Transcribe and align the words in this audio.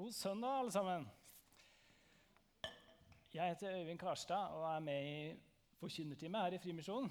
God 0.00 0.12
søndag, 0.12 0.48
alle 0.48 0.72
sammen. 0.72 1.02
Jeg 3.34 3.48
heter 3.48 3.74
Øyvind 3.80 3.98
Karstad 3.98 4.54
og 4.56 4.62
er 4.76 4.78
med 4.80 5.06
i 5.06 5.34
forkynnertime 5.76 6.38
her 6.40 6.54
i 6.56 6.58
Frimisjonen. 6.58 7.10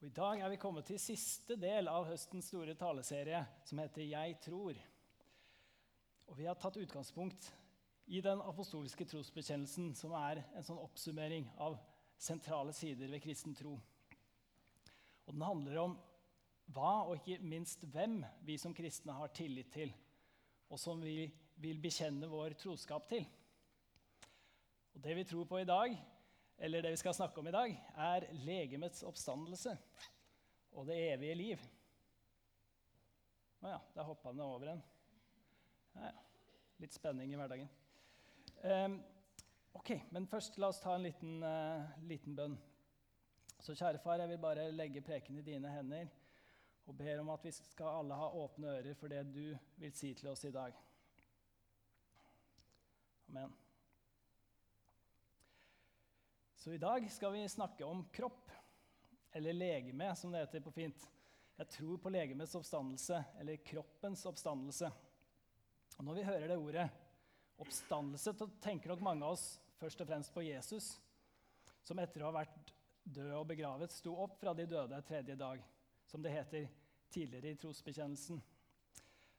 I 0.00 0.08
dag 0.08 0.40
er 0.40 0.48
vi 0.48 0.56
kommet 0.56 0.84
til 0.88 0.98
siste 0.98 1.54
del 1.62 1.86
av 1.88 2.08
høstens 2.08 2.48
store 2.50 2.74
taleserie, 2.74 3.44
som 3.64 3.78
heter 3.78 4.02
'Jeg 4.02 4.38
tror'. 4.46 4.80
Og 6.26 6.38
Vi 6.38 6.44
har 6.44 6.54
tatt 6.54 6.76
utgangspunkt 6.76 7.54
i 8.06 8.20
den 8.20 8.40
apostoliske 8.40 9.04
trosbekjennelsen, 9.04 9.94
som 9.94 10.12
er 10.12 10.42
en 10.56 10.62
sånn 10.62 10.82
oppsummering 10.82 11.50
av 11.58 11.78
sentrale 12.18 12.72
sider 12.72 13.06
ved 13.10 13.22
kristen 13.22 13.54
tro. 13.54 13.80
Og 15.26 15.32
Den 15.32 15.42
handler 15.42 15.78
om 15.78 15.98
hva 16.66 17.06
og 17.06 17.16
ikke 17.16 17.42
minst 17.42 17.84
hvem 17.84 18.24
vi 18.42 18.58
som 18.58 18.74
kristne 18.74 19.12
har 19.12 19.28
tillit 19.28 19.72
til 19.72 19.94
og 20.70 20.80
som 20.80 21.00
vi 21.02 21.26
vil 21.62 21.80
bekjenne 21.80 22.28
vår 22.30 22.56
troskap 22.60 23.08
til. 23.08 23.24
Og 24.94 25.00
Det 25.02 25.16
vi 25.16 25.24
tror 25.24 25.44
på 25.44 25.60
i 25.60 25.68
dag, 25.68 25.96
eller 26.58 26.82
det 26.82 26.90
vi 26.94 27.00
skal 27.00 27.14
snakke 27.14 27.40
om 27.40 27.48
i 27.48 27.54
dag, 27.54 27.72
er 27.96 28.28
legemets 28.44 29.02
oppstandelse 29.04 29.76
og 30.72 30.86
det 30.88 30.96
evige 31.12 31.34
liv. 31.34 31.66
Å 33.64 33.74
ja, 33.74 33.80
der 33.94 34.08
hoppa 34.08 34.32
den 34.32 34.44
over 34.44 34.72
en. 34.72 34.82
Ja, 35.96 36.12
litt 36.80 36.96
spenning 36.96 37.32
i 37.32 37.38
hverdagen. 37.38 37.68
Um, 38.62 38.98
ok, 39.76 39.92
Men 40.10 40.28
først 40.28 40.58
la 40.60 40.68
oss 40.72 40.80
ta 40.80 40.96
en 40.96 41.06
liten, 41.06 41.38
uh, 41.44 41.96
liten 42.08 42.36
bønn. 42.36 42.56
Så 43.60 43.74
kjære 43.74 44.00
far, 44.02 44.20
jeg 44.20 44.32
vil 44.32 44.42
bare 44.42 44.68
legge 44.72 45.04
preken 45.04 45.38
i 45.40 45.44
dine 45.44 45.72
hender 45.72 46.08
og 46.86 46.94
ber 46.94 47.20
om 47.20 47.30
at 47.34 47.44
vi 47.44 47.52
skal 47.56 48.00
alle 48.00 48.18
ha 48.18 48.26
åpne 48.44 48.74
ører 48.78 48.98
for 48.98 49.10
det 49.10 49.24
du 49.34 49.56
vil 49.80 49.94
si 49.94 50.12
til 50.14 50.30
oss 50.30 50.44
i 50.46 50.54
dag. 50.54 50.74
Amen. 53.26 53.54
Så 56.54 56.72
i 56.74 56.82
dag 56.82 57.08
skal 57.12 57.34
vi 57.34 57.42
snakke 57.50 57.86
om 57.86 58.04
kropp, 58.14 58.52
eller 59.36 59.54
legeme, 59.54 60.12
som 60.16 60.32
det 60.32 60.46
heter 60.46 60.62
på 60.64 60.72
fint. 60.74 61.08
Jeg 61.56 61.72
tror 61.74 61.98
på 62.02 62.10
legemets 62.12 62.54
oppstandelse, 62.58 63.20
eller 63.40 63.62
kroppens 63.66 64.24
oppstandelse. 64.26 64.90
Og 65.96 66.06
når 66.06 66.18
vi 66.18 66.24
hører 66.26 66.48
det 66.48 66.56
ordet 66.56 66.86
oppstandelse, 67.62 68.34
så 68.36 68.48
tenker 68.62 68.92
nok 68.92 69.04
mange 69.04 69.26
av 69.26 69.36
oss 69.36 69.46
først 69.80 70.00
og 70.02 70.10
fremst 70.10 70.34
på 70.34 70.44
Jesus, 70.46 70.94
som 71.86 71.98
etter 72.02 72.22
å 72.22 72.30
ha 72.30 72.38
vært 72.40 72.74
død 73.06 73.32
og 73.38 73.48
begravet 73.50 73.94
sto 73.94 74.16
opp 74.24 74.38
fra 74.40 74.54
de 74.56 74.66
døde 74.70 75.00
tredje 75.06 75.36
dag 75.38 75.62
som 76.06 76.22
det 76.22 76.34
heter 76.34 76.68
tidligere 77.10 77.54
i 77.54 77.56
trosbekjennelsen. 77.60 78.42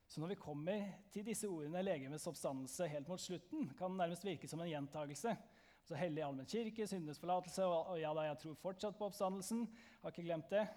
Så 0.08 0.22
når 0.22 0.28
vi 0.28 0.36
kommer 0.40 0.92
til 1.12 1.26
disse 1.26 1.48
ordene 1.48 1.82
'legemets 1.84 2.28
oppstandelse' 2.28 2.88
helt 2.88 3.08
mot 3.08 3.22
slutten, 3.22 3.70
kan 3.78 3.92
det 3.92 3.98
nærmest 3.98 4.26
virke 4.26 4.48
som 4.48 4.62
en 4.62 4.70
gjentagelse. 4.70 5.38
Så 5.84 5.96
Hellig 5.96 6.24
allmenn 6.24 6.48
kirke, 6.48 6.88
syndenes 6.88 7.20
forlatelse 7.20 7.64
og 7.64 8.00
ja 8.00 8.14
da, 8.14 8.22
jeg 8.28 8.38
tror 8.38 8.56
fortsatt 8.60 8.98
på 8.98 9.08
oppstandelsen. 9.08 9.68
Har 10.02 10.12
ikke 10.12 10.24
glemt 10.24 10.50
det. 10.50 10.68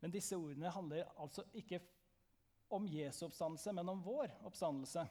Men 0.00 0.10
disse 0.10 0.36
ordene 0.36 0.70
handler 0.70 1.10
altså 1.16 1.44
ikke 1.54 1.80
om 2.74 2.86
Jesu 2.88 3.26
oppstandelse, 3.26 3.72
men 3.72 3.88
om 3.88 4.02
vår 4.02 4.32
oppstandelse. 4.48 5.04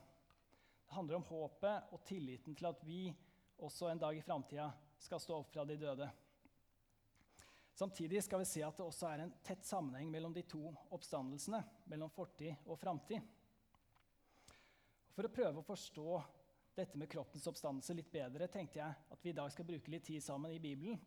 Det 0.86 0.96
handler 0.96 1.16
om 1.16 1.24
håpet 1.24 1.94
og 1.96 2.04
tilliten 2.04 2.56
til 2.56 2.68
at 2.68 2.84
vi 2.84 3.16
også 3.58 3.88
en 3.88 4.02
dag 4.02 4.18
i 4.18 4.22
framtida 4.26 4.72
skal 5.00 5.22
stå 5.22 5.38
opp 5.38 5.52
fra 5.54 5.64
de 5.66 5.78
døde. 5.80 6.10
Samtidig 7.82 8.24
skal 8.24 8.40
vi 8.40 8.46
se 8.46 8.62
at 8.62 8.78
det 8.78 8.84
også 8.86 9.08
er 9.10 9.24
en 9.24 9.32
tett 9.42 9.64
sammenheng 9.66 10.12
mellom 10.14 10.36
de 10.36 10.44
to 10.46 10.68
oppstandelsene, 10.94 11.64
mellom 11.90 12.12
fortid 12.14 12.70
og 12.70 12.78
framtid. 12.78 13.26
For 15.16 15.26
å 15.26 15.32
prøve 15.34 15.64
å 15.64 15.66
forstå 15.66 16.20
dette 16.78 17.02
med 17.02 17.10
kroppens 17.10 17.50
oppstandelse 17.50 17.96
litt 17.98 18.14
bedre 18.14 18.46
tenkte 18.54 18.84
jeg 18.84 19.02
at 19.16 19.26
vi 19.26 19.34
i 19.34 19.40
dag 19.42 19.50
skal 19.50 19.66
bruke 19.66 19.90
litt 19.90 20.06
tid 20.12 20.22
sammen 20.22 20.54
i 20.54 20.62
Bibelen. 20.62 21.02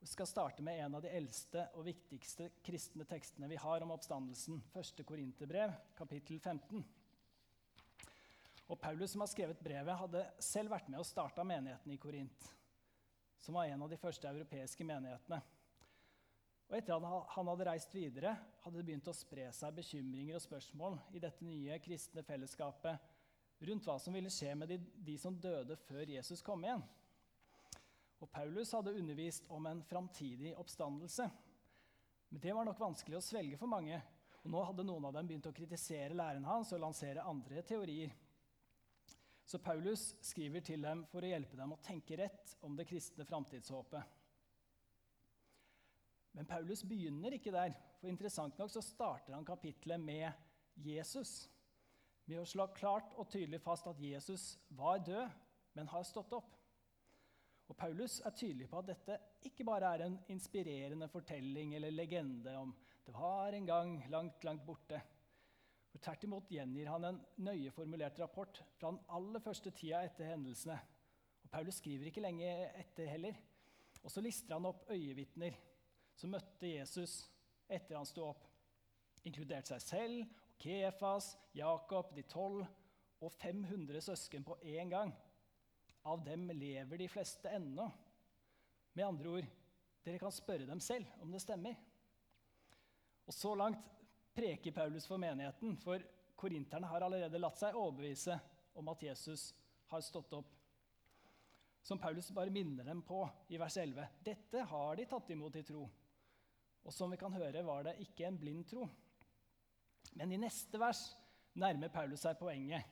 Vi 0.00 0.08
skal 0.08 0.32
starte 0.32 0.64
med 0.64 0.80
en 0.80 0.96
av 0.96 1.04
de 1.04 1.12
eldste 1.12 1.68
og 1.76 1.84
viktigste 1.92 2.48
kristne 2.64 3.04
tekstene 3.12 3.52
vi 3.52 3.60
har 3.60 3.84
om 3.84 3.92
oppstandelsen, 3.92 4.64
1. 4.72 5.04
Korinterbrev, 5.04 5.76
kapittel 6.00 6.40
15. 6.40 6.80
Og 8.64 8.80
Paulus, 8.80 9.12
som 9.12 9.26
har 9.26 9.34
skrevet 9.36 9.60
brevet, 9.60 9.98
hadde 10.06 10.28
selv 10.40 10.72
vært 10.72 10.88
med 10.88 11.04
og 11.04 11.10
starta 11.12 11.44
menigheten 11.44 11.92
i 11.92 12.00
Korint, 12.00 12.52
som 13.44 13.60
var 13.60 13.68
en 13.68 13.84
av 13.84 13.92
de 13.92 14.00
første 14.00 14.32
europeiske 14.32 14.88
menighetene. 14.88 15.44
Og 16.72 16.78
etter 16.78 16.96
at 16.96 17.32
han 17.34 17.48
hadde 17.50 17.64
reist 17.68 17.92
videre, 17.92 18.30
hadde 18.62 18.78
det 18.78 18.86
begynt 18.88 19.08
å 19.10 19.12
spre 19.12 19.50
seg 19.52 19.74
bekymringer 19.76 20.38
og 20.38 20.40
spørsmål 20.40 20.94
i 21.12 21.20
dette 21.20 21.44
nye 21.44 21.76
kristne 21.84 22.24
fellesskapet 22.24 23.10
rundt 23.68 23.84
hva 23.84 23.98
som 24.00 24.16
ville 24.16 24.32
skje 24.32 24.54
med 24.56 24.72
de, 24.72 24.78
de 24.80 25.18
som 25.20 25.36
døde 25.36 25.76
før 25.84 26.08
Jesus 26.14 26.40
kom 26.40 26.64
igjen. 26.64 26.80
Og 28.24 28.30
Paulus 28.32 28.72
hadde 28.72 28.94
undervist 28.96 29.50
om 29.52 29.68
en 29.68 29.82
framtidig 29.84 30.54
oppstandelse. 30.56 31.28
Men 32.32 32.40
det 32.40 32.56
var 32.56 32.64
nok 32.64 32.80
vanskelig 32.80 33.20
å 33.20 33.24
svelge 33.26 33.60
for 33.60 33.68
mange. 33.68 34.00
Og 34.40 34.48
nå 34.56 34.64
hadde 34.64 34.88
noen 34.88 35.10
av 35.10 35.12
dem 35.18 35.28
begynt 35.28 35.50
å 35.50 35.54
kritisere 35.54 36.16
læreren 36.16 36.48
hans 36.48 36.72
og 36.72 36.80
lansere 36.86 37.28
andre 37.28 37.60
teorier. 37.68 38.16
Så 39.44 39.60
Paulus 39.60 40.14
skriver 40.24 40.64
til 40.64 40.88
dem 40.88 41.04
for 41.12 41.20
å 41.20 41.34
hjelpe 41.34 41.60
dem 41.60 41.76
å 41.76 41.80
tenke 41.84 42.16
rett 42.16 42.56
om 42.64 42.80
det 42.80 42.88
kristne 42.88 43.28
framtidshåpet. 43.28 44.21
Men 46.32 46.48
Paulus 46.48 46.82
begynner 46.88 47.36
ikke 47.36 47.52
der, 47.52 47.74
for 48.00 48.08
interessant 48.08 48.58
nok 48.58 48.70
så 48.72 48.80
starter 48.84 49.34
han 49.36 49.44
kapittelet 49.44 50.00
med 50.00 50.30
Jesus. 50.80 51.50
Med 52.26 52.40
å 52.40 52.48
slå 52.48 52.68
klart 52.76 53.12
og 53.18 53.28
tydelig 53.32 53.60
fast 53.60 53.88
at 53.90 54.00
Jesus 54.00 54.54
var 54.72 55.02
død, 55.04 55.28
men 55.76 55.90
har 55.92 56.04
stått 56.08 56.32
opp. 56.36 56.54
Og 57.68 57.76
Paulus 57.76 58.18
er 58.24 58.34
tydelig 58.36 58.68
på 58.68 58.80
at 58.80 58.88
dette 58.90 59.18
ikke 59.48 59.64
bare 59.64 59.92
er 59.94 60.06
en 60.06 60.18
inspirerende 60.32 61.08
fortelling 61.08 61.74
eller 61.76 61.94
legende 61.94 62.56
om 62.60 62.72
det 63.02 63.14
var 63.16 63.56
en 63.56 63.66
gang 63.66 63.94
langt, 64.12 64.44
langt 64.44 64.64
borte. 64.66 65.00
Tvert 66.02 66.24
imot 66.26 66.48
gjengir 66.50 66.88
han 66.90 67.04
en 67.06 67.18
nøye 67.46 67.70
formulert 67.74 68.18
rapport 68.18 68.58
fra 68.78 68.90
den 68.90 69.00
aller 69.12 69.42
første 69.44 69.70
tida 69.76 70.00
etter 70.06 70.32
hendelsene. 70.32 70.78
Og 71.44 71.50
Paulus 71.52 71.78
skriver 71.78 72.08
ikke 72.08 72.24
lenge 72.24 72.48
etter 72.80 73.10
heller. 73.10 73.36
Og 74.02 74.10
så 74.10 74.22
lister 74.24 74.56
han 74.56 74.66
opp 74.66 74.88
øyevitner 74.90 75.58
som 76.22 76.30
møtte 76.30 76.70
Jesus 76.70 77.24
etter 77.66 77.98
han 77.98 78.06
sto 78.06 78.28
opp, 78.30 78.44
inkludert 79.26 79.66
seg 79.66 79.82
selv, 79.82 80.38
Kefas, 80.62 81.32
Jakob, 81.58 82.12
de 82.14 82.22
tolv 82.30 82.62
og 83.22 83.32
500 83.34 83.98
søsken 84.06 84.44
på 84.46 84.54
én 84.62 84.92
gang. 84.92 85.10
Av 86.06 86.22
dem 86.22 86.46
lever 86.54 87.00
de 87.00 87.08
fleste 87.10 87.50
ennå. 87.50 87.88
Med 88.94 89.06
andre 89.06 89.32
ord, 89.38 89.48
dere 90.06 90.20
kan 90.22 90.34
spørre 90.34 90.68
dem 90.68 90.82
selv 90.82 91.08
om 91.22 91.34
det 91.34 91.42
stemmer. 91.42 91.74
Og 93.26 93.34
Så 93.34 93.54
langt 93.58 93.90
preker 94.34 94.74
Paulus 94.74 95.06
for 95.06 95.18
menigheten, 95.18 95.74
for 95.82 96.02
korinterne 96.38 96.90
har 96.90 97.02
allerede 97.02 97.40
latt 97.42 97.58
seg 97.58 97.78
overbevise 97.78 98.38
om 98.78 98.90
at 98.94 99.02
Jesus 99.02 99.50
har 99.90 100.06
stått 100.06 100.38
opp. 100.38 100.54
Som 101.82 101.98
Paulus 101.98 102.30
bare 102.30 102.54
minner 102.54 102.86
dem 102.86 103.02
på 103.02 103.24
i 103.50 103.58
vers 103.58 103.76
11. 103.76 104.06
Dette 104.22 104.62
har 104.70 104.96
de 104.96 105.06
tatt 105.10 105.34
imot 105.34 105.58
i 105.58 105.64
tro. 105.66 105.82
Og 106.82 106.94
som 106.94 107.12
vi 107.12 107.18
kan 107.20 107.34
høre, 107.34 107.62
var 107.64 107.86
det 107.86 107.98
ikke 108.02 108.26
en 108.26 108.38
blind 108.38 108.66
tro. 108.70 108.88
Men 110.18 110.32
i 110.32 110.40
neste 110.40 110.80
vers 110.80 111.04
nærmer 111.58 111.92
Paulus 111.92 112.24
seg 112.24 112.38
poenget. 112.40 112.84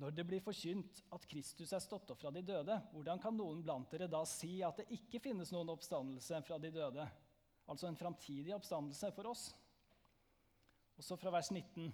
Når 0.00 0.14
det 0.16 0.24
blir 0.24 0.40
forkynt 0.40 1.02
at 1.12 1.26
Kristus 1.28 1.74
er 1.76 1.82
stått 1.84 2.08
opp 2.12 2.22
fra 2.22 2.32
de 2.32 2.40
døde, 2.46 2.76
hvordan 2.94 3.20
kan 3.20 3.36
noen 3.36 3.60
blant 3.64 3.90
dere 3.92 4.08
da 4.08 4.22
si 4.28 4.62
at 4.64 4.80
det 4.80 4.88
ikke 4.96 5.20
finnes 5.20 5.52
noen 5.52 5.74
oppstandelse 5.74 6.40
fra 6.46 6.56
de 6.62 6.70
døde? 6.72 7.04
Altså 7.68 7.90
en 7.90 7.98
framtidig 8.00 8.54
oppstandelse 8.56 9.10
for 9.12 9.28
oss. 9.30 9.50
Også 10.96 11.18
fra 11.20 11.34
vers 11.34 11.50
19. 11.52 11.92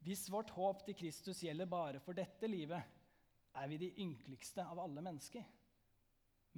Hvis 0.00 0.24
vårt 0.32 0.50
håp 0.56 0.86
til 0.86 0.96
Kristus 0.96 1.42
gjelder 1.44 1.68
bare 1.68 2.00
for 2.00 2.16
dette 2.16 2.48
livet, 2.48 2.80
er 3.60 3.68
vi 3.68 3.76
de 3.82 3.92
ynkeligste 4.00 4.64
av 4.64 4.80
alle 4.80 5.04
mennesker. 5.04 5.44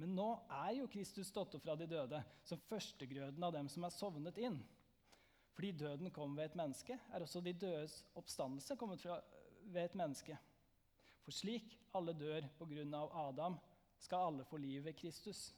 Men 0.01 0.15
nå 0.17 0.27
er 0.49 0.71
jo 0.79 0.89
Kristus 0.89 1.29
stått 1.29 1.53
opp 1.57 1.65
fra 1.65 1.75
de 1.77 1.87
døde 1.89 2.19
som 2.47 2.61
førstegrøden 2.69 3.43
av 3.45 3.53
dem 3.53 3.69
som 3.69 3.85
er 3.85 3.93
sovnet 3.93 4.39
inn. 4.41 4.57
Fordi 5.53 5.69
døden 5.83 6.09
kom 6.13 6.33
ved 6.37 6.49
et 6.49 6.57
menneske, 6.57 6.97
er 7.13 7.21
også 7.21 7.43
de 7.45 7.53
dødes 7.53 7.99
oppstandelse 8.17 8.77
kommet 8.79 9.03
fra, 9.03 9.19
ved 9.69 9.85
et 9.85 9.97
menneske. 9.99 10.37
For 11.23 11.35
slik 11.35 11.77
alle 11.95 12.15
dør 12.17 12.47
på 12.57 12.67
grunn 12.71 12.95
av 12.97 13.13
Adam, 13.27 13.59
skal 14.01 14.31
alle 14.31 14.45
få 14.49 14.57
liv 14.59 14.83
ved 14.83 14.97
Kristus. 14.99 15.51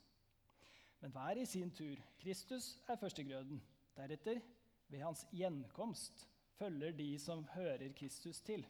Men 0.99 1.15
hver 1.15 1.39
i 1.41 1.45
sin 1.45 1.71
tur. 1.73 2.01
Kristus 2.21 2.75
er 2.87 2.99
førstegrøden. 2.99 3.61
Deretter, 3.95 4.41
ved 4.91 5.01
hans 5.01 5.23
gjenkomst, 5.33 6.27
følger 6.59 6.91
de 6.91 7.07
som 7.19 7.45
hører 7.55 7.93
Kristus 7.97 8.41
til. 8.45 8.67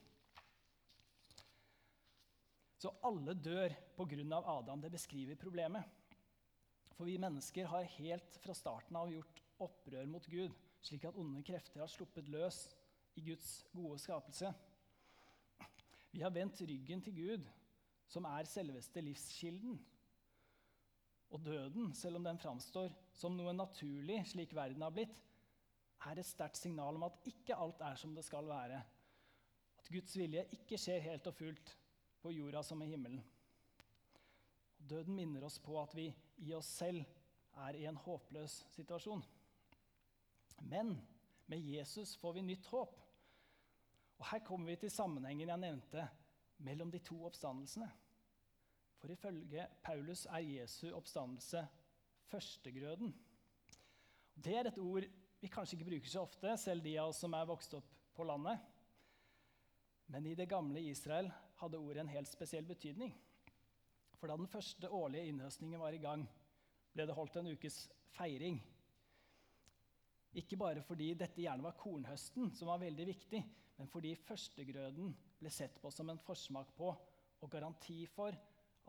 Så 2.85 2.91
alle 3.01 3.33
dør 3.33 3.73
pga. 3.97 4.41
Adam. 4.45 4.81
Det 4.81 4.91
beskriver 4.91 5.35
problemet. 5.35 5.83
For 6.93 7.05
vi 7.09 7.17
mennesker 7.17 7.65
har 7.65 7.87
helt 7.97 8.35
fra 8.43 8.53
starten 8.53 8.95
av 8.95 9.09
gjort 9.09 9.39
opprør 9.65 10.05
mot 10.05 10.25
Gud, 10.29 10.51
slik 10.85 11.07
at 11.09 11.15
onde 11.17 11.41
krefter 11.43 11.81
har 11.81 11.89
sluppet 11.89 12.29
løs 12.29 12.59
i 13.17 13.23
Guds 13.25 13.65
gode 13.73 13.97
skapelse. 14.03 14.51
Vi 16.11 16.21
har 16.21 16.29
vendt 16.29 16.61
ryggen 16.61 17.01
til 17.01 17.15
Gud, 17.17 17.47
som 18.07 18.27
er 18.29 18.45
selveste 18.47 19.01
livskilden. 19.01 19.79
Og 21.33 21.41
døden, 21.41 21.89
selv 21.97 22.19
om 22.19 22.27
den 22.27 22.37
framstår 22.37 22.93
som 23.17 23.33
noe 23.33 23.55
naturlig 23.55 24.19
slik 24.29 24.53
verden 24.53 24.85
har 24.85 24.93
blitt, 24.93 25.15
er 26.05 26.21
et 26.21 26.29
sterkt 26.29 26.61
signal 26.61 27.01
om 27.01 27.07
at 27.09 27.17
ikke 27.33 27.57
alt 27.57 27.81
er 27.81 27.97
som 27.97 28.13
det 28.13 28.27
skal 28.29 28.45
være. 28.45 28.83
At 29.81 29.89
Guds 29.89 30.13
vilje 30.21 30.45
ikke 30.53 30.77
skjer 30.77 31.01
helt 31.09 31.33
og 31.33 31.35
fullt 31.41 31.73
på 32.25 32.31
jorda 32.31 32.63
som 32.63 32.81
i 32.81 32.85
himmelen. 32.89 33.19
Døden 34.77 35.13
minner 35.15 35.43
oss 35.45 35.59
på 35.61 35.75
at 35.77 35.91
vi 35.93 36.07
i 36.41 36.53
oss 36.57 36.71
selv 36.79 37.03
er 37.61 37.77
i 37.77 37.83
en 37.85 37.99
håpløs 38.01 38.55
situasjon. 38.73 39.21
Men 40.65 40.95
med 41.45 41.61
Jesus 41.61 42.15
får 42.17 42.33
vi 42.33 42.45
nytt 42.47 42.65
håp. 42.73 42.97
Og 44.17 44.25
Her 44.31 44.41
kommer 44.47 44.73
vi 44.73 44.79
til 44.81 44.93
sammenhengen 44.95 45.53
jeg 45.53 45.63
nevnte 45.67 46.07
mellom 46.65 46.89
de 46.89 47.03
to 47.05 47.19
oppstandelsene. 47.29 47.91
For 48.97 49.13
ifølge 49.13 49.69
Paulus 49.85 50.25
er 50.25 50.49
Jesu 50.49 50.89
oppstandelse 50.97 51.61
førstegrøden. 52.31 53.13
Det 54.33 54.57
er 54.57 54.73
et 54.73 54.81
ord 54.81 55.05
vi 55.43 55.53
kanskje 55.53 55.77
ikke 55.77 55.91
bruker 55.93 56.09
så 56.09 56.25
ofte, 56.25 56.57
selv 56.57 56.81
de 56.81 56.97
av 56.97 57.13
oss 57.13 57.21
som 57.21 57.37
er 57.37 57.53
vokst 57.53 57.77
opp 57.77 57.93
på 58.17 58.25
landet. 58.25 58.57
Men 60.09 60.25
i 60.25 60.33
det 60.33 60.49
gamle 60.49 60.81
Israel 60.89 61.29
hadde 61.61 61.79
ordet 61.79 62.03
en 62.03 62.13
helt 62.13 62.29
spesiell 62.29 62.65
betydning. 62.67 63.13
For 64.19 64.31
da 64.31 64.37
den 64.39 64.49
første 64.49 64.89
årlige 64.89 65.29
innhøstningen 65.31 65.81
var 65.81 65.95
i 65.95 66.01
gang, 66.03 66.25
ble 66.95 67.05
det 67.07 67.15
holdt 67.17 67.37
en 67.39 67.51
ukes 67.51 67.81
feiring. 68.15 68.61
Ikke 70.35 70.57
bare 70.59 70.83
fordi 70.83 71.13
dette 71.15 71.43
gjerne 71.43 71.63
var 71.63 71.77
kornhøsten, 71.79 72.51
som 72.55 72.71
var 72.71 72.81
veldig 72.83 73.07
viktig, 73.07 73.41
men 73.77 73.91
fordi 73.91 74.15
førstegrøden 74.25 75.13
ble 75.39 75.51
sett 75.51 75.79
på 75.81 75.91
som 75.91 76.09
en 76.11 76.21
forsmak 76.23 76.71
på 76.75 76.89
og 77.43 77.51
garanti 77.51 78.05
for 78.09 78.35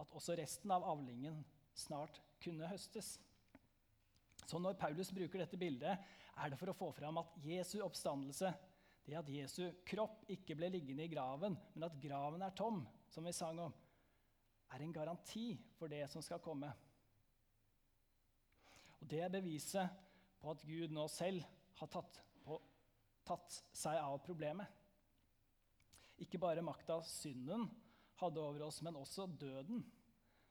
at 0.01 0.13
også 0.15 0.37
resten 0.39 0.71
av 0.75 0.87
avlingen 0.87 1.43
snart 1.77 2.21
kunne 2.43 2.69
høstes. 2.71 3.17
Så 4.47 4.59
når 4.63 4.79
Paulus 4.79 5.11
bruker 5.15 5.43
dette 5.43 5.59
bildet, 5.59 5.99
er 6.37 6.53
det 6.53 6.59
for 6.61 6.71
å 6.71 6.77
få 6.77 6.91
fram 6.95 7.19
at 7.19 7.35
Jesu 7.43 7.79
oppstandelse, 7.83 8.53
det 9.07 9.19
at 9.21 9.29
Jesu 9.31 9.63
kropp 9.87 10.25
ikke 10.35 10.57
ble 10.59 10.71
liggende 10.75 11.05
i 11.07 11.11
graven, 11.13 11.55
men 11.75 11.87
at 11.87 11.99
graven 12.03 12.43
er 12.43 12.55
tom, 12.59 12.81
som 13.11 13.27
vi 13.27 13.35
sang 13.35 13.61
om, 13.63 13.75
er 14.75 14.83
en 14.83 14.95
garanti 14.95 15.53
for 15.79 15.91
det 15.91 16.03
som 16.11 16.25
skal 16.25 16.43
komme. 16.43 16.73
Og 18.99 19.07
Det 19.07 19.21
er 19.23 19.31
beviset 19.31 20.03
på 20.41 20.51
at 20.51 20.65
Gud 20.67 20.91
nå 20.95 21.07
selv 21.13 21.45
har 21.79 21.93
tatt, 21.93 22.19
på, 22.43 22.59
tatt 23.29 23.61
seg 23.77 24.01
av 24.01 24.19
problemet. 24.27 24.67
Ikke 26.25 26.41
bare 26.43 26.65
makta 26.65 26.99
synden 27.07 27.69
hadde 28.19 28.43
over 28.43 28.67
oss, 28.67 28.81
men 28.83 28.99
også 28.99 29.29
døden, 29.39 29.85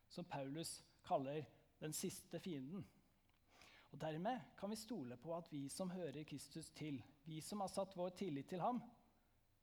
som 0.08 0.28
Paulus 0.30 0.78
kaller 1.06 1.44
den 1.82 1.94
siste 1.94 2.40
fienden. 2.40 2.86
Og 3.96 4.02
Dermed 4.02 4.42
kan 4.60 4.68
vi 4.68 4.76
stole 4.76 5.16
på 5.16 5.32
at 5.32 5.48
vi 5.48 5.70
som 5.72 5.88
hører 5.88 6.26
Kristus 6.28 6.68
til, 6.76 6.98
vi 7.24 7.38
som 7.40 7.62
har 7.64 7.70
satt 7.72 7.94
vår 7.96 8.10
tillit 8.20 8.50
til 8.52 8.60
ham, 8.60 8.82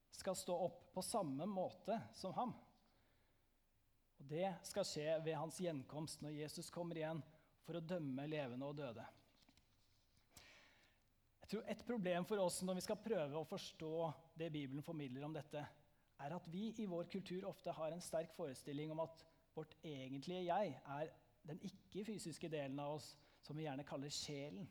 skal 0.09 0.37
stå 0.41 0.55
opp 0.57 0.87
på 0.95 1.03
samme 1.05 1.45
måte 1.45 1.99
som 2.17 2.33
ham. 2.33 2.55
Og 4.17 4.31
Det 4.31 4.47
skal 4.65 4.87
skje 4.89 5.19
ved 5.27 5.37
hans 5.37 5.59
gjenkomst, 5.61 6.23
når 6.25 6.39
Jesus 6.39 6.71
kommer 6.73 6.97
igjen 6.97 7.21
for 7.67 7.77
å 7.77 7.85
dømme 7.85 8.25
levende 8.25 8.71
og 8.71 8.79
døde. 8.79 9.05
Jeg 11.43 11.51
tror 11.53 11.69
Et 11.69 11.85
problem 11.85 12.25
for 12.25 12.41
oss 12.41 12.63
når 12.65 12.79
vi 12.81 12.85
skal 12.87 13.03
prøve 13.05 13.37
å 13.37 13.51
forstå 13.51 13.97
det 14.41 14.49
Bibelen 14.55 14.87
formidler 14.87 15.27
om 15.29 15.37
dette, 15.37 15.67
er 16.25 16.37
at 16.39 16.49
vi 16.49 16.71
i 16.81 16.89
vår 16.89 17.05
kultur 17.13 17.51
ofte 17.51 17.77
har 17.77 17.93
en 17.93 18.01
sterk 18.01 18.33
forestilling 18.39 18.97
om 18.97 19.05
at 19.05 19.27
vårt 19.53 19.77
egentlige 19.85 20.47
jeg 20.47 20.73
er 20.97 21.13
den 21.45 21.61
ikke-fysiske 21.69 22.49
delen 22.49 22.81
av 22.81 22.97
oss, 22.97 23.13
som 23.43 23.59
vi 23.59 23.67
gjerne 23.67 23.87
kaller 23.87 24.13
sjelen. 24.13 24.69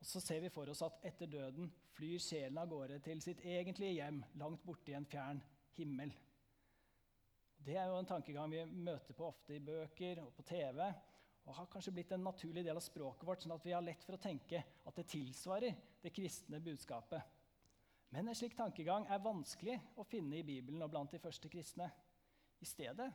Og 0.00 0.06
Så 0.06 0.20
ser 0.20 0.40
vi 0.40 0.48
for 0.52 0.70
oss 0.72 0.82
at 0.82 1.02
etter 1.04 1.28
døden 1.28 1.70
flyr 1.94 2.18
sjelen 2.22 2.58
av 2.58 2.68
gårde 2.70 2.98
til 3.04 3.20
sitt 3.22 3.42
egentlige 3.44 3.98
hjem 3.98 4.22
langt 4.40 4.64
borte 4.64 4.92
i 4.92 4.96
en 4.96 5.06
fjern 5.06 5.42
himmel. 5.76 6.12
Det 7.60 7.76
er 7.76 7.90
jo 7.90 7.98
en 8.00 8.08
tankegang 8.08 8.48
vi 8.50 8.64
møter 8.64 9.14
på 9.16 9.26
ofte 9.28 9.54
i 9.54 9.60
bøker 9.64 10.22
og 10.22 10.32
på 10.32 10.46
TV, 10.48 10.80
og 11.44 11.56
har 11.56 11.68
kanskje 11.72 11.92
blitt 11.92 12.12
en 12.14 12.24
naturlig 12.24 12.64
del 12.64 12.78
av 12.78 12.84
språket 12.84 13.26
vårt, 13.28 13.42
sånn 13.42 13.56
at 13.56 13.66
vi 13.66 13.74
har 13.74 13.84
lett 13.84 14.04
for 14.06 14.16
å 14.16 14.22
tenke 14.22 14.62
at 14.86 14.96
det 14.96 15.08
tilsvarer 15.12 15.76
det 16.00 16.12
kristne 16.16 16.60
budskapet. 16.64 17.36
Men 18.10 18.28
en 18.28 18.36
slik 18.36 18.56
tankegang 18.58 19.06
er 19.06 19.22
vanskelig 19.22 19.76
å 20.00 20.06
finne 20.08 20.40
i 20.40 20.46
Bibelen 20.46 20.82
og 20.82 20.90
blant 20.92 21.12
de 21.12 21.20
første 21.22 21.50
kristne. 21.52 21.90
I 22.60 22.68
stedet 22.68 23.08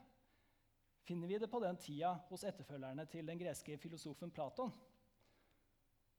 finner 1.05 1.29
vi 1.29 1.37
det 1.39 1.49
på 1.51 1.61
den 1.61 1.77
tida 1.77 2.15
hos 2.29 2.43
etterfølgerne 2.47 3.05
til 3.09 3.27
den 3.27 3.39
greske 3.39 3.77
filosofen 3.77 4.33
Platon. 4.33 4.73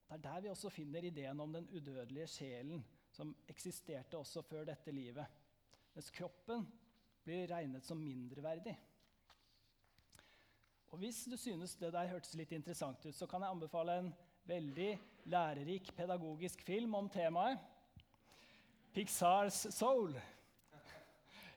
Det 0.07 0.15
er 0.15 0.23
der 0.23 0.43
vi 0.45 0.53
også 0.53 0.71
finner 0.71 1.05
ideen 1.05 1.41
om 1.43 1.53
den 1.53 1.67
udødelige 1.75 2.29
sjelen 2.31 2.85
som 3.11 3.33
eksisterte 3.49 4.19
også 4.19 4.43
før 4.47 4.67
dette 4.69 4.93
livet, 4.95 5.25
mens 5.95 6.11
kroppen 6.15 6.67
blir 7.25 7.49
regnet 7.51 7.85
som 7.85 7.99
mindreverdig. 7.99 8.77
Og 10.93 10.99
Hvis 10.99 11.25
du 11.25 11.37
synes 11.37 11.75
det 11.77 11.93
der 11.93 12.09
hørtes 12.13 12.37
litt 12.39 12.53
interessant 12.55 13.03
ut, 13.07 13.15
så 13.15 13.27
kan 13.27 13.43
jeg 13.43 13.51
anbefale 13.51 13.99
en 13.99 14.13
veldig 14.47 14.91
lærerik 15.33 15.91
pedagogisk 15.97 16.63
film 16.63 16.95
om 16.95 17.09
temaet. 17.11 17.59
Pixars 18.95 19.67
Soul. 19.75 20.15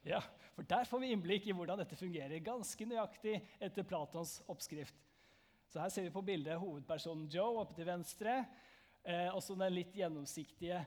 Ja, 0.04 0.22
for 0.56 0.64
Der 0.64 0.88
får 0.88 1.00
vi 1.00 1.12
innblikk 1.12 1.48
i 1.48 1.54
hvordan 1.56 1.80
dette 1.82 1.98
fungerer, 2.00 2.40
ganske 2.44 2.86
nøyaktig 2.88 3.36
etter 3.60 3.84
Platons 3.88 4.40
oppskrift. 4.48 4.96
Så 5.70 5.80
Her 5.80 5.90
ser 5.90 6.08
vi 6.08 6.14
på 6.14 6.24
bildet 6.26 6.60
hovedpersonen 6.60 7.28
Joe 7.30 7.62
oppe 7.62 7.76
til 7.78 7.86
venstre, 7.86 8.46
eh, 9.04 9.30
og 9.30 9.44
så 9.44 9.56
den 9.56 9.76
litt 9.76 9.94
gjennomsiktige, 9.96 10.82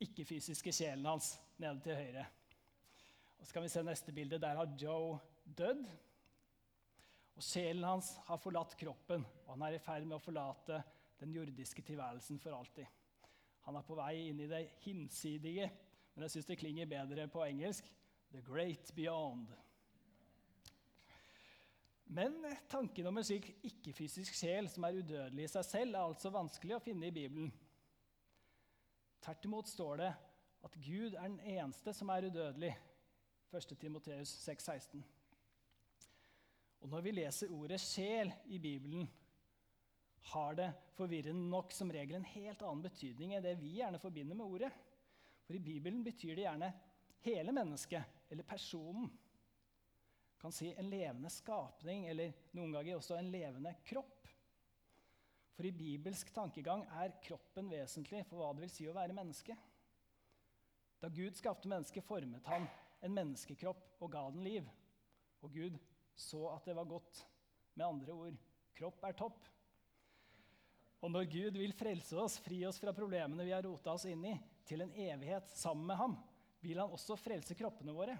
ikke-fysiske 0.00 0.72
sjelen 0.72 1.06
hans 1.08 1.34
nede 1.58 1.80
til 1.84 1.96
høyre. 1.96 2.26
Og 3.38 3.46
så 3.46 3.52
kan 3.52 3.64
vi 3.64 3.72
se 3.72 3.82
neste 3.84 4.12
bilde. 4.12 4.40
Der 4.40 4.56
har 4.56 4.76
Joe 4.80 5.18
dødd. 5.44 5.86
Og 7.36 7.44
Sjelen 7.44 7.84
hans 7.84 8.14
har 8.24 8.40
forlatt 8.40 8.76
kroppen, 8.80 9.24
og 9.44 9.50
han 9.52 9.66
er 9.66 9.76
i 9.76 9.80
ferd 9.82 10.06
med 10.08 10.16
å 10.16 10.24
forlate 10.24 10.80
den 11.20 11.34
jordiske 11.36 11.82
tilværelsen 11.84 12.40
for 12.40 12.56
alltid. 12.56 12.86
Han 13.66 13.76
er 13.76 13.84
på 13.84 13.96
vei 13.98 14.28
inn 14.30 14.40
i 14.40 14.48
det 14.48 14.62
hinsidige, 14.86 15.68
men 16.14 16.24
jeg 16.24 16.36
syns 16.36 16.48
det 16.48 16.58
klinger 16.60 16.88
bedre 16.88 17.26
på 17.28 17.44
engelsk. 17.44 17.88
The 18.32 18.42
great 18.42 18.94
beyond. 18.94 19.52
Men 22.06 22.56
tanken 22.68 23.06
om 23.06 23.18
en 23.18 23.26
slik 23.26 23.48
ikke-fysisk 23.66 24.34
sjel 24.38 24.68
som 24.70 24.86
er 24.86 25.00
udødelig 25.00 25.46
i 25.46 25.50
seg 25.50 25.66
selv, 25.66 25.96
er 25.96 26.06
altså 26.06 26.30
vanskelig 26.34 26.76
å 26.76 26.82
finne 26.82 27.08
i 27.08 27.14
Bibelen. 27.14 27.50
Tvert 29.24 29.48
imot 29.48 29.70
står 29.70 30.02
det 30.04 30.12
at 30.66 30.78
Gud 30.82 31.14
er 31.14 31.26
den 31.26 31.40
eneste 31.40 31.94
som 31.96 32.10
er 32.14 32.28
udødelig. 32.28 32.72
1. 33.54 33.76
Timoteus 33.80 34.32
6,16. 34.44 35.02
Og 36.84 36.90
når 36.92 37.02
vi 37.02 37.14
leser 37.16 37.52
ordet 37.54 37.80
'sjel' 37.80 38.34
i 38.46 38.58
Bibelen, 38.58 39.08
har 40.32 40.54
det 40.54 40.72
forvirrende 40.94 41.50
nok 41.50 41.72
som 41.72 41.90
regel 41.90 42.18
en 42.18 42.32
helt 42.34 42.62
annen 42.62 42.82
betydning 42.82 43.34
enn 43.34 43.44
det 43.44 43.54
vi 43.60 43.76
gjerne 43.78 43.98
forbinder 44.02 44.38
med 44.38 44.46
ordet. 44.46 44.72
For 45.46 45.54
i 45.54 45.62
Bibelen 45.62 46.04
betyr 46.04 46.34
det 46.34 46.46
gjerne 46.46 46.72
hele 47.26 47.52
mennesket 47.52 48.30
eller 48.30 48.46
personen. 48.46 49.10
Kan 50.38 50.52
si 50.52 50.72
en 50.74 50.90
levende 50.90 51.30
skapning 51.32 52.06
eller 52.10 52.34
noen 52.54 52.74
ganger 52.76 52.98
også 52.98 53.16
en 53.18 53.30
levende 53.32 53.72
kropp. 53.86 54.28
For 55.56 55.64
i 55.64 55.72
bibelsk 55.72 56.30
tankegang 56.36 56.84
er 57.00 57.16
kroppen 57.24 57.70
vesentlig 57.72 58.22
for 58.28 58.42
hva 58.42 58.52
det 58.54 58.66
vil 58.66 58.74
si 58.74 58.88
å 58.88 58.96
være 58.96 59.16
menneske. 59.16 59.56
Da 61.00 61.08
Gud 61.12 61.36
skapte 61.36 61.68
mennesket, 61.68 62.04
formet 62.04 62.46
han 62.48 62.68
en 63.04 63.16
menneskekropp 63.16 64.02
og 64.04 64.12
ga 64.12 64.26
den 64.32 64.44
liv. 64.44 64.68
Og 65.44 65.52
Gud 65.56 65.80
så 66.16 66.46
at 66.52 66.68
det 66.68 66.76
var 66.76 66.88
godt. 66.88 67.24
Med 67.76 67.86
andre 67.86 68.12
ord 68.12 68.36
kropp 68.76 69.02
er 69.04 69.16
topp. 69.16 69.48
Og 71.04 71.12
når 71.12 71.28
Gud 71.32 71.58
vil 71.60 71.74
frelse 71.76 72.16
oss, 72.20 72.38
fri 72.40 72.62
oss 72.68 72.80
fra 72.80 72.94
problemene 72.96 73.44
vi 73.44 73.52
har 73.52 73.64
rota 73.64 73.92
oss 73.96 74.06
inn 74.08 74.24
i, 74.28 74.36
til 74.66 74.82
en 74.82 74.92
evighet 74.92 75.52
sammen 75.54 75.84
med 75.88 76.00
ham, 76.00 76.16
vil 76.60 76.80
han 76.80 76.92
også 76.92 77.18
frelse 77.20 77.56
kroppene 77.58 77.94
våre. 77.94 78.16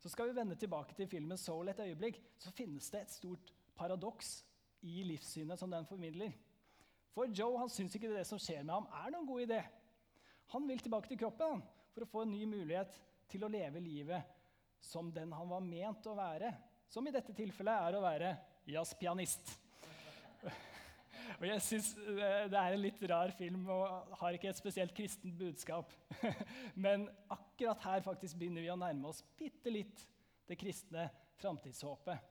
Så 0.00 0.08
skal 0.08 0.30
vi 0.30 0.36
vende 0.36 0.56
tilbake 0.56 0.94
til 0.96 1.08
filmen 1.08 1.36
'Soul' 1.38 1.70
et 1.70 1.80
øyeblikk. 1.80 2.20
Så 2.38 2.50
finnes 2.50 2.90
det 2.90 3.02
et 3.02 3.10
stort 3.10 3.52
paradoks 3.76 4.44
i 4.82 5.02
livssynet 5.04 5.58
som 5.58 5.70
den 5.70 5.86
formidler. 5.86 6.32
For 7.12 7.28
Joe 7.28 7.58
han 7.58 7.68
syns 7.68 7.94
ikke 7.94 8.12
det 8.12 8.26
som 8.26 8.38
skjer 8.38 8.62
med 8.62 8.74
ham, 8.74 8.88
er 9.04 9.10
noen 9.12 9.26
god 9.26 9.40
idé. 9.44 9.60
Han 10.54 10.68
vil 10.68 10.80
tilbake 10.80 11.08
til 11.08 11.18
kroppen 11.18 11.62
for 11.92 12.04
å 12.04 12.10
få 12.10 12.22
en 12.24 12.32
ny 12.32 12.44
mulighet 12.48 12.96
til 13.30 13.44
å 13.44 13.50
leve 13.50 13.82
livet 13.82 14.22
som 14.80 15.10
den 15.12 15.32
han 15.32 15.50
var 15.50 15.60
ment 15.60 16.06
å 16.06 16.16
være. 16.16 16.54
Som 16.88 17.06
i 17.06 17.14
dette 17.14 17.34
tilfellet 17.36 17.86
er 17.90 17.96
å 17.96 18.02
være 18.02 18.32
jazzpianist. 18.66 19.52
Og 21.38 21.46
jeg 21.46 21.62
synes 21.62 21.90
Det 21.94 22.58
er 22.58 22.74
en 22.74 22.82
litt 22.82 23.02
rar 23.10 23.32
film 23.36 23.68
og 23.70 24.14
har 24.20 24.36
ikke 24.36 24.50
et 24.50 24.58
spesielt 24.58 24.94
kristent 24.96 25.36
budskap. 25.38 25.92
Men 26.86 27.08
akkurat 27.30 27.82
her 27.86 28.04
faktisk 28.06 28.38
begynner 28.40 28.64
vi 28.64 28.72
å 28.72 28.78
nærme 28.80 29.12
oss 29.12 29.22
bitte 29.38 29.72
litt 29.72 30.06
det 30.50 30.58
kristne 30.58 31.06
framtidshåpet. 31.40 32.26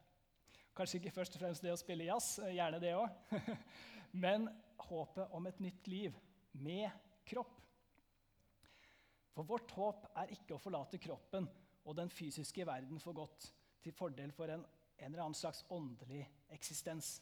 Kanskje 0.75 0.99
ikke 0.99 1.13
først 1.15 1.35
og 1.35 1.43
fremst 1.43 1.63
det 1.63 1.73
å 1.73 1.79
spille 1.79 2.07
jazz, 2.07 2.37
gjerne 2.43 2.81
det 2.83 2.95
òg. 2.95 3.37
Men 4.23 4.47
håpet 4.89 5.35
om 5.35 5.47
et 5.49 5.61
nytt 5.63 5.87
liv 5.91 6.15
med 6.59 6.89
kropp. 7.27 7.55
For 9.35 9.47
vårt 9.47 9.71
håp 9.77 10.07
er 10.19 10.33
ikke 10.35 10.55
å 10.55 10.61
forlate 10.61 10.99
kroppen 11.01 11.47
og 11.85 11.95
den 11.97 12.11
fysiske 12.11 12.65
verden 12.67 12.99
for 13.01 13.15
godt 13.15 13.49
til 13.83 13.95
fordel 13.95 14.33
for 14.35 14.51
en, 14.51 14.65
en 14.99 15.11
eller 15.11 15.23
annen 15.23 15.37
slags 15.37 15.63
åndelig 15.71 16.25
eksistens. 16.51 17.19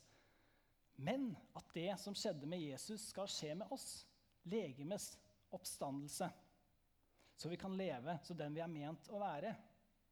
Men 0.98 1.30
at 1.54 1.74
det 1.74 1.92
som 2.02 2.16
skjedde 2.18 2.50
med 2.50 2.64
Jesus, 2.64 3.10
skal 3.12 3.30
skje 3.30 3.54
med 3.60 3.72
oss. 3.74 4.06
Legemes 4.50 5.12
oppstandelse. 5.54 6.30
Så 7.38 7.50
vi 7.50 7.58
kan 7.62 7.76
leve 7.78 8.18
som 8.26 8.38
den 8.38 8.56
vi 8.56 8.64
er 8.66 8.72
ment 8.72 9.10
å 9.14 9.22
være. 9.22 9.54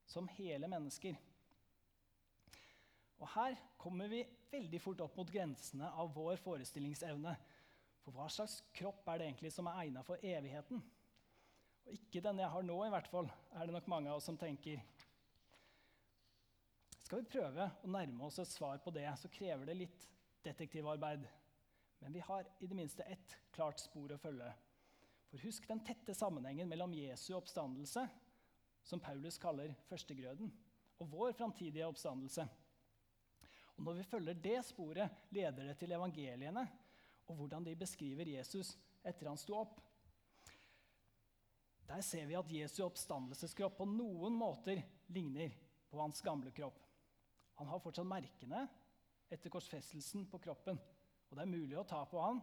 Som 0.06 0.30
hele 0.38 0.70
mennesker. 0.70 1.18
Og 3.18 3.30
Her 3.34 3.58
kommer 3.82 4.12
vi 4.12 4.22
veldig 4.52 4.82
fort 4.84 5.02
opp 5.02 5.16
mot 5.18 5.32
grensene 5.32 5.90
av 5.90 6.12
vår 6.14 6.38
forestillingsevne. 6.44 7.34
For 8.06 8.14
hva 8.14 8.28
slags 8.30 8.60
kropp 8.78 9.08
er 9.10 9.18
det 9.18 9.32
egentlig 9.32 9.54
som 9.56 9.70
er 9.72 9.88
egnet 9.88 10.06
for 10.06 10.22
evigheten? 10.22 10.84
Og 11.86 11.94
ikke 11.98 12.22
den 12.22 12.42
jeg 12.42 12.52
har 12.54 12.66
nå, 12.66 12.76
i 12.86 12.92
hvert 12.94 13.10
fall, 13.10 13.30
er 13.54 13.66
det 13.66 13.74
nok 13.74 13.90
mange 13.90 14.12
av 14.12 14.20
oss 14.20 14.28
som 14.30 14.38
tenker. 14.38 14.82
Skal 17.06 17.22
vi 17.22 17.30
prøve 17.30 17.70
å 17.86 17.90
nærme 17.90 18.26
oss 18.26 18.38
et 18.42 18.50
svar 18.50 18.78
på 18.82 18.94
det, 18.94 19.08
så 19.22 19.30
krever 19.34 19.70
det 19.70 19.80
litt 19.82 20.06
detektivarbeid. 20.46 21.26
Men 22.00 22.14
vi 22.14 22.22
har 22.28 22.48
i 22.60 22.68
det 22.68 22.78
minste 22.78 23.04
ett 23.04 23.38
klart 23.56 23.82
spor 23.82 24.14
å 24.14 24.20
følge. 24.22 24.52
For 25.32 25.42
husk 25.44 25.68
den 25.68 25.82
tette 25.86 26.14
sammenhengen 26.16 26.70
mellom 26.70 26.94
Jesu 26.96 27.34
oppstandelse, 27.38 28.06
som 28.86 29.02
Paulus 29.02 29.40
kaller 29.42 29.74
førstegrøden, 29.90 30.52
og 31.02 31.10
vår 31.12 31.34
framtidige 31.36 31.88
oppstandelse. 31.88 32.46
Og 33.76 33.84
Når 33.84 33.98
vi 33.98 34.04
følger 34.08 34.34
det 34.40 34.60
sporet, 34.66 35.24
leder 35.36 35.72
det 35.72 35.78
til 35.82 35.92
evangeliene 35.92 36.64
og 37.26 37.36
hvordan 37.40 37.66
de 37.66 37.76
beskriver 37.76 38.30
Jesus 38.30 38.76
etter 39.04 39.30
han 39.30 39.40
sto 39.40 39.58
opp. 39.58 39.82
Der 41.86 42.02
ser 42.02 42.26
vi 42.30 42.38
at 42.38 42.52
Jesu 42.52 42.82
oppstandelseskropp 42.86 43.78
på 43.80 43.88
noen 43.90 44.38
måter 44.38 44.82
ligner 45.14 45.54
på 45.90 46.00
hans 46.02 46.22
gamle 46.26 46.54
kropp. 46.56 46.80
Han 47.60 47.70
har 47.70 47.82
fortsatt 47.82 48.08
merkene 48.10 48.66
etter 49.30 49.52
korsfestelsen 49.54 50.28
på 50.32 50.40
kroppen. 50.44 50.80
Og 51.30 51.38
det 51.38 51.44
er 51.44 51.52
mulig 51.52 51.78
å 51.80 51.88
ta 51.88 52.04
på 52.10 52.22
han. 52.22 52.42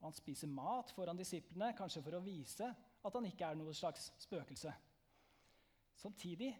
Og 0.00 0.08
han 0.08 0.16
spiser 0.16 0.50
mat 0.52 0.92
foran 0.94 1.18
disiplene, 1.18 1.74
kanskje 1.76 2.02
for 2.04 2.18
å 2.18 2.24
vise 2.24 2.68
at 3.04 3.16
han 3.16 3.28
ikke 3.28 3.48
er 3.48 3.58
noe 3.58 3.74
slags 3.76 4.10
spøkelse. 4.24 4.72
Samtidig 5.98 6.50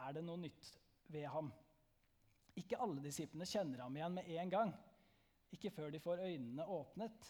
er 0.00 0.16
det 0.16 0.24
noe 0.24 0.40
nytt 0.40 0.70
ved 1.12 1.28
ham. 1.30 1.50
Ikke 2.58 2.78
alle 2.80 3.02
disiplene 3.02 3.46
kjenner 3.48 3.82
ham 3.84 3.96
igjen 3.96 4.16
med 4.18 4.30
en 4.38 4.52
gang. 4.52 4.72
Ikke 5.54 5.72
før 5.74 5.92
de 5.94 6.00
får 6.02 6.22
øynene 6.24 6.66
åpnet, 6.70 7.28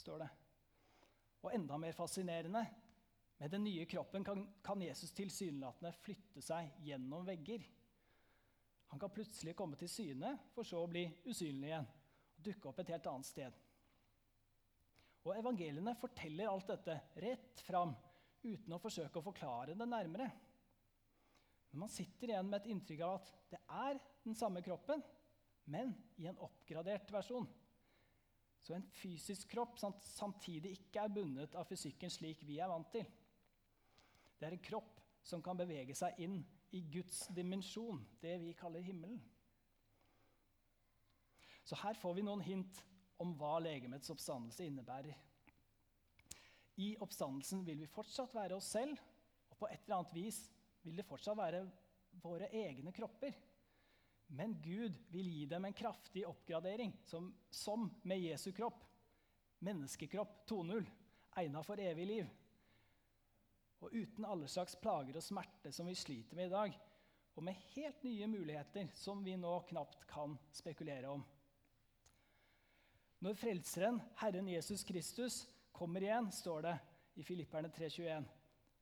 står 0.00 0.22
det. 0.24 0.28
Og 1.40 1.52
enda 1.56 1.76
mer 1.80 1.96
fascinerende 1.96 2.62
med 3.40 3.52
den 3.52 3.64
nye 3.64 3.86
kroppen 3.88 4.24
kan, 4.24 4.44
kan 4.64 4.82
Jesus 4.84 5.12
tilsynelatende 5.16 5.92
flytte 6.04 6.42
seg 6.44 6.74
gjennom 6.84 7.24
vegger. 7.28 7.64
Han 8.90 8.98
kan 8.98 9.12
plutselig 9.14 9.54
komme 9.56 9.78
til 9.78 9.90
syne, 9.90 10.34
for 10.54 10.66
så 10.66 10.82
å 10.82 10.90
bli 10.90 11.04
usynlig 11.30 11.70
igjen 11.70 11.86
og 11.86 12.44
dukke 12.46 12.70
opp 12.70 12.80
et 12.82 12.90
helt 12.94 13.06
annet 13.10 13.28
sted. 13.28 13.58
Og 15.28 15.34
Evangeliene 15.36 15.94
forteller 16.00 16.48
alt 16.48 16.70
dette 16.72 16.96
rett 17.22 17.62
fram 17.66 17.92
uten 18.42 18.72
å 18.72 18.80
forsøke 18.80 19.20
å 19.20 19.24
forklare 19.24 19.76
det 19.76 19.86
nærmere. 19.88 20.30
Men 21.70 21.84
man 21.84 21.92
sitter 21.92 22.32
igjen 22.32 22.48
med 22.48 22.62
et 22.62 22.70
inntrykk 22.72 23.02
av 23.06 23.18
at 23.20 23.32
det 23.52 23.60
er 23.84 24.00
den 24.24 24.38
samme 24.38 24.62
kroppen, 24.64 25.04
men 25.70 25.92
i 26.18 26.26
en 26.26 26.40
oppgradert 26.42 27.12
versjon. 27.14 27.46
Så 28.60 28.74
en 28.74 28.88
fysisk 28.96 29.52
kropp 29.52 29.78
som 29.80 29.94
samtidig 30.02 30.72
ikke 30.76 31.04
er 31.04 31.12
bundet 31.14 31.54
av 31.56 31.68
fysikken 31.68 32.10
slik 32.12 32.42
vi 32.48 32.58
er 32.60 32.72
vant 32.72 32.90
til. 32.92 33.06
Det 34.40 34.48
er 34.48 34.56
en 34.56 34.64
kropp 34.64 34.98
som 35.22 35.44
kan 35.44 35.58
bevege 35.58 35.94
seg 35.96 36.18
inn 36.24 36.40
i 36.70 36.80
Guds 36.80 37.26
dimensjon, 37.34 38.06
det 38.20 38.36
vi 38.38 38.54
kaller 38.54 38.80
himmelen. 38.80 39.20
Så 41.64 41.78
her 41.82 41.94
får 41.98 42.14
vi 42.14 42.24
noen 42.26 42.42
hint 42.42 42.80
om 43.22 43.34
hva 43.38 43.58
legemets 43.62 44.10
oppstandelse 44.10 44.64
innebærer. 44.66 45.16
I 46.80 46.94
oppstandelsen 47.04 47.64
vil 47.66 47.82
vi 47.82 47.90
fortsatt 47.90 48.32
være 48.34 48.56
oss 48.56 48.70
selv, 48.72 48.98
og 49.50 49.58
på 49.60 49.68
et 49.68 49.82
eller 49.84 50.00
annet 50.00 50.16
vis 50.16 50.40
vil 50.86 50.96
det 50.96 51.06
fortsatt 51.06 51.38
være 51.38 51.64
våre 52.22 52.48
egne 52.56 52.94
kropper. 52.96 53.36
Men 54.34 54.54
Gud 54.62 54.96
vil 55.10 55.28
gi 55.34 55.46
dem 55.50 55.66
en 55.66 55.76
kraftig 55.76 56.22
oppgradering, 56.26 56.94
som, 57.04 57.28
som 57.50 57.90
med 58.06 58.22
Jesu 58.22 58.52
kropp. 58.56 58.86
Menneskekropp 59.66 60.46
2.0, 60.48 60.86
egnet 61.42 61.66
for 61.66 61.82
evig 61.82 62.06
liv 62.08 62.30
og 63.80 63.92
uten 63.96 64.26
alle 64.28 64.48
slags 64.50 64.76
plager 64.80 65.16
og 65.16 65.24
smerte 65.24 65.72
som 65.72 65.88
vi 65.88 65.96
sliter 65.96 66.36
med 66.36 66.50
i 66.50 66.54
dag, 66.54 66.78
og 67.36 67.44
med 67.46 67.60
helt 67.74 68.02
nye 68.04 68.26
muligheter 68.28 68.90
som 68.96 69.22
vi 69.24 69.36
nå 69.40 69.52
knapt 69.70 70.04
kan 70.10 70.36
spekulere 70.52 71.08
om. 71.08 71.22
Når 73.20 73.36
Frelseren, 73.36 74.00
Herren 74.20 74.48
Jesus 74.48 74.84
Kristus, 74.84 75.42
kommer 75.72 76.04
igjen, 76.04 76.30
står 76.32 76.66
det 76.66 76.76
i 77.20 77.24
Filipperne 77.24 77.68
3,21, 77.72 78.28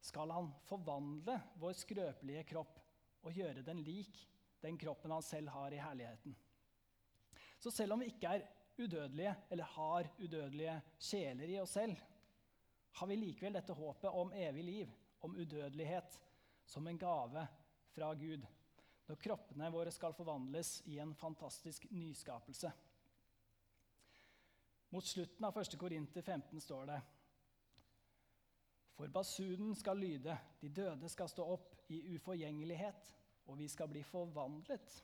skal 0.00 0.30
han 0.30 0.50
forvandle 0.66 1.36
vår 1.58 1.74
skrøpelige 1.78 2.44
kropp 2.52 2.78
og 3.26 3.34
gjøre 3.34 3.64
den 3.66 3.82
lik 3.82 4.20
den 4.62 4.78
kroppen 4.78 5.14
han 5.14 5.22
selv 5.22 5.50
har 5.54 5.74
i 5.74 5.82
herligheten. 5.82 6.36
Så 7.58 7.70
selv 7.74 7.94
om 7.94 8.02
vi 8.02 8.10
ikke 8.12 8.30
er 8.30 8.46
udødelige 8.78 9.34
eller 9.50 9.64
har 9.74 10.08
udødelige 10.18 10.76
sjeler 10.98 11.50
i 11.50 11.58
oss 11.62 11.74
selv, 11.78 11.98
har 12.92 13.06
vi 13.06 13.16
likevel 13.16 13.52
dette 13.52 13.72
håpet 13.72 14.10
om 14.10 14.32
evig 14.32 14.64
liv, 14.64 14.92
om 15.20 15.36
udødelighet, 15.36 16.20
som 16.66 16.86
en 16.86 16.98
gave 16.98 17.46
fra 17.94 18.14
Gud, 18.14 18.46
når 19.08 19.20
kroppene 19.22 19.70
våre 19.72 19.92
skal 19.92 20.14
forvandles 20.16 20.82
i 20.86 20.98
en 21.00 21.14
fantastisk 21.16 21.86
nyskapelse. 21.90 22.72
Mot 24.90 25.04
slutten 25.04 25.44
av 25.44 25.56
1. 25.60 25.76
Korinter 25.80 26.22
15 26.22 26.60
står 26.60 26.86
det 26.88 26.98
For 28.96 29.08
basunen 29.12 29.74
skal 29.76 30.00
lyde, 30.00 30.36
de 30.60 30.68
døde 30.68 31.08
skal 31.12 31.28
stå 31.28 31.44
opp 31.44 31.74
i 31.92 32.02
uforgjengelighet, 32.14 33.14
og 33.48 33.58
vi 33.58 33.68
skal 33.68 33.88
bli 33.88 34.02
forvandlet. 34.04 35.02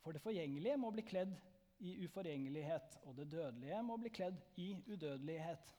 For 0.00 0.16
det 0.16 0.22
forgjengelige 0.24 0.76
må 0.80 0.90
bli 0.94 1.04
kledd 1.04 1.36
i 1.84 1.96
uforgjengelighet, 2.04 3.00
og 3.04 3.16
det 3.16 3.30
dødelige 3.32 3.82
må 3.82 3.96
bli 4.00 4.12
kledd 4.12 4.40
i 4.60 4.72
udødelighet. 4.88 5.74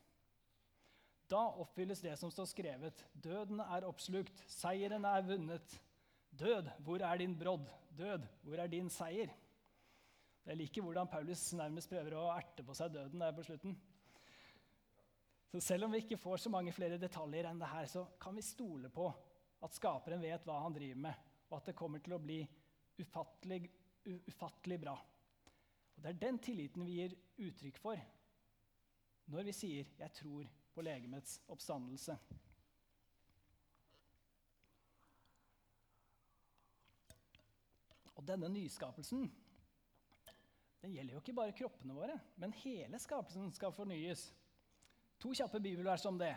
Da 1.31 1.45
oppfylles 1.63 2.01
det 2.03 2.17
som 2.19 2.31
står 2.31 2.49
skrevet. 2.49 3.05
Døden 3.13 3.61
er 3.63 3.85
oppslukt, 3.87 4.43
seieren 4.51 5.05
er 5.07 5.23
vunnet. 5.23 5.77
Død, 6.31 6.67
hvor 6.83 7.03
er 7.07 7.21
din 7.21 7.37
brodd? 7.39 7.69
Død, 7.95 8.25
hvor 8.43 8.59
er 8.59 8.71
din 8.71 8.89
seier? 8.91 9.31
Jeg 10.45 10.57
liker 10.57 10.83
hvordan 10.83 11.07
Paulus 11.07 11.45
nærmest 11.55 11.91
prøver 11.91 12.17
å 12.17 12.27
erte 12.33 12.65
på 12.67 12.75
seg 12.75 12.91
døden 12.91 13.23
der 13.23 13.35
på 13.37 13.45
slutten. 13.47 13.77
Så 15.51 15.59
Selv 15.63 15.85
om 15.85 15.95
vi 15.95 16.01
ikke 16.03 16.19
får 16.19 16.43
så 16.43 16.51
mange 16.51 16.73
flere 16.75 16.99
detaljer 16.99 17.47
enn 17.47 17.59
det 17.61 17.69
her, 17.69 17.87
så 17.87 18.05
kan 18.19 18.35
vi 18.35 18.43
stole 18.43 18.91
på 18.91 19.07
at 19.61 19.75
skaperen 19.75 20.23
vet 20.23 20.47
hva 20.47 20.61
han 20.63 20.75
driver 20.75 21.03
med, 21.05 21.27
og 21.49 21.59
at 21.59 21.69
det 21.69 21.77
kommer 21.79 22.03
til 22.03 22.15
å 22.15 22.23
bli 22.23 22.39
ufattelig, 22.99 23.61
ufattelig 24.27 24.79
bra. 24.83 24.95
Og 25.95 26.03
Det 26.03 26.09
er 26.09 26.23
den 26.25 26.39
tilliten 26.43 26.87
vi 26.87 26.97
gir 26.99 27.15
uttrykk 27.37 27.79
for 27.79 28.07
når 29.31 29.43
vi 29.47 29.53
sier 29.53 29.85
'jeg 29.99 30.11
tror' 30.11 30.60
på 30.73 30.83
legemets 30.85 31.39
oppstandelse. 31.51 32.17
Og 38.15 38.27
denne 38.27 38.51
nyskapelsen 38.53 39.29
den 40.81 40.93
gjelder 40.95 41.13
jo 41.13 41.21
ikke 41.21 41.37
bare 41.37 41.53
kroppene 41.53 41.93
våre, 41.93 42.15
men 42.41 42.53
hele 42.63 42.97
skapelsen 43.01 43.51
skal 43.53 43.73
fornyes. 43.73 44.31
To 45.21 45.33
kjappe 45.37 45.59
bibelvers 45.61 46.07
om 46.09 46.17
det. 46.17 46.33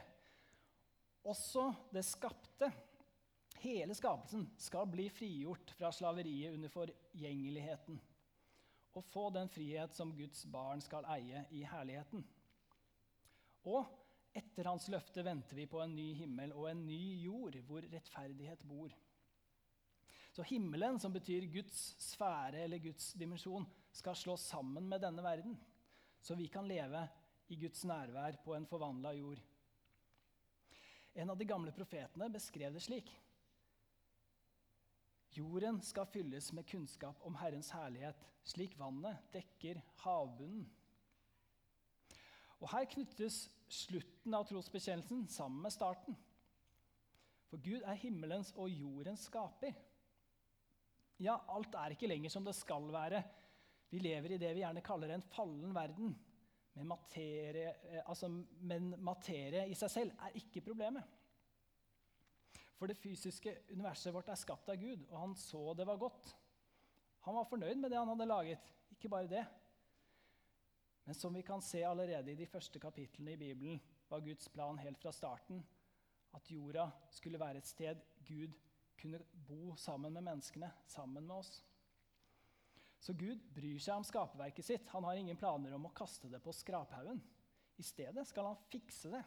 Også 1.25 1.71
det 1.95 2.03
skapte, 2.05 2.69
hele 3.63 3.97
skapelsen, 3.97 4.51
skal 4.61 4.91
bli 4.93 5.09
frigjort 5.09 5.73
fra 5.79 5.89
slaveriet 5.97 6.53
under 6.53 6.73
forgjengeligheten 6.73 8.03
og 8.95 9.05
få 9.11 9.31
den 9.35 9.49
frihet 9.51 9.97
som 9.97 10.13
Guds 10.15 10.45
barn 10.53 10.83
skal 10.85 11.07
eie 11.17 11.45
i 11.51 11.65
herligheten. 11.67 12.23
Og 13.65 13.89
etter 14.35 14.67
hans 14.69 14.89
løfte 14.91 15.23
venter 15.25 15.57
vi 15.57 15.67
på 15.71 15.81
en 15.83 15.95
ny 15.95 16.11
himmel 16.19 16.53
og 16.57 16.69
en 16.71 16.85
ny 16.87 17.03
jord 17.23 17.57
hvor 17.69 17.87
rettferdighet 17.87 18.65
bor. 18.67 18.93
Så 20.35 20.43
himmelen, 20.49 20.99
som 20.99 21.15
betyr 21.15 21.47
Guds 21.47 21.95
sfære 22.03 22.65
eller 22.65 22.83
Guds 22.83 23.13
dimensjon, 23.15 23.67
skal 23.95 24.19
slås 24.19 24.49
sammen 24.51 24.89
med 24.91 25.01
denne 25.01 25.23
verden. 25.23 25.57
så 26.25 26.35
vi 26.35 26.47
kan 26.49 26.65
leve 26.65 27.09
i 27.53 27.57
Guds 27.61 27.85
nærvær 27.85 28.39
på 28.45 28.55
en 28.57 28.67
forvandla 28.67 29.13
jord. 29.13 29.41
En 31.15 31.31
av 31.31 31.37
de 31.37 31.45
gamle 31.45 31.73
profetene 31.73 32.31
beskrev 32.33 32.73
det 32.73 32.83
slik. 32.83 33.11
Jorden 35.37 35.83
skal 35.83 36.07
fylles 36.07 36.49
med 36.57 36.67
kunnskap 36.67 37.21
om 37.27 37.37
Herrens 37.37 37.71
herlighet, 37.75 38.25
slik 38.43 38.79
vannet 38.79 39.21
dekker 39.35 39.83
havbunnen. 40.03 40.65
Og 42.65 42.71
Her 42.73 42.87
knyttes 42.89 43.43
slutten 43.69 44.35
av 44.37 44.47
trosbekjennelsen 44.49 45.27
sammen 45.29 45.65
med 45.67 45.75
starten. 45.75 46.17
For 47.51 47.61
Gud 47.61 47.85
er 47.85 48.01
himmelens 48.01 48.55
og 48.57 48.73
jordens 48.73 49.27
skaper. 49.29 49.75
Ja, 51.23 51.37
alt 51.55 51.77
er 51.79 51.95
ikke 51.95 52.09
lenger 52.09 52.33
som 52.33 52.47
det 52.47 52.57
skal 52.57 52.89
være. 52.93 53.21
Vi 53.93 54.01
lever 54.03 54.35
i 54.35 54.39
det 54.41 54.55
vi 54.57 54.65
gjerne 54.65 54.83
kaller 54.83 55.13
en 55.15 55.27
fallen 55.35 55.75
verden. 55.77 56.15
Men 56.75 56.89
materie, 56.91 57.75
eh, 57.87 58.01
altså, 58.03 58.29
men 58.67 58.95
materie 58.99 59.69
i 59.71 59.77
seg 59.79 59.93
selv 59.93 60.25
er 60.27 60.41
ikke 60.41 60.65
problemet. 60.65 61.05
For 62.75 62.91
det 62.91 62.99
fysiske 62.99 63.53
universet 63.71 64.15
vårt 64.15 64.33
er 64.33 64.41
skapt 64.41 64.73
av 64.73 64.81
Gud, 64.81 65.05
og 65.11 65.21
han 65.21 65.37
så 65.39 65.77
det 65.79 65.87
var 65.87 66.01
godt. 66.01 66.33
Han 67.29 67.39
var 67.39 67.47
fornøyd 67.49 67.79
med 67.79 67.93
det 67.93 68.01
han 68.01 68.11
hadde 68.11 68.27
laget. 68.27 68.73
Ikke 68.91 69.13
bare 69.13 69.31
det. 69.31 69.45
Men 71.05 71.15
som 71.15 71.35
vi 71.35 71.43
kan 71.43 71.63
se 71.63 71.83
allerede 71.85 72.33
i 72.33 72.39
de 72.39 72.47
første 72.49 72.81
kapitlene 72.81 73.35
i 73.35 73.41
Bibelen, 73.41 73.81
var 74.09 74.25
Guds 74.25 74.49
plan 74.49 74.79
helt 74.79 75.01
fra 75.01 75.13
starten 75.13 75.63
at 76.35 76.51
jorda 76.51 76.89
skulle 77.15 77.41
være 77.41 77.61
et 77.61 77.69
sted 77.69 78.01
Gud 78.27 78.57
kunne 79.01 79.21
bo 79.49 79.75
sammen 79.77 80.13
med 80.13 80.25
menneskene, 80.25 80.71
sammen 80.87 81.27
med 81.27 81.37
oss. 81.37 81.63
Så 83.05 83.13
Gud 83.13 83.43
bryr 83.53 83.79
seg 83.83 83.99
om 83.99 84.07
skaperverket 84.07 84.65
sitt. 84.65 84.89
Han 84.95 85.05
har 85.05 85.19
ingen 85.21 85.37
planer 85.37 85.75
om 85.77 85.89
å 85.91 85.93
kaste 85.97 86.31
det 86.33 86.41
på 86.41 86.55
skraphaugen. 86.57 87.21
I 87.77 87.85
stedet 87.85 88.25
skal 88.29 88.49
han 88.49 88.63
fikse 88.71 89.11
det. 89.13 89.21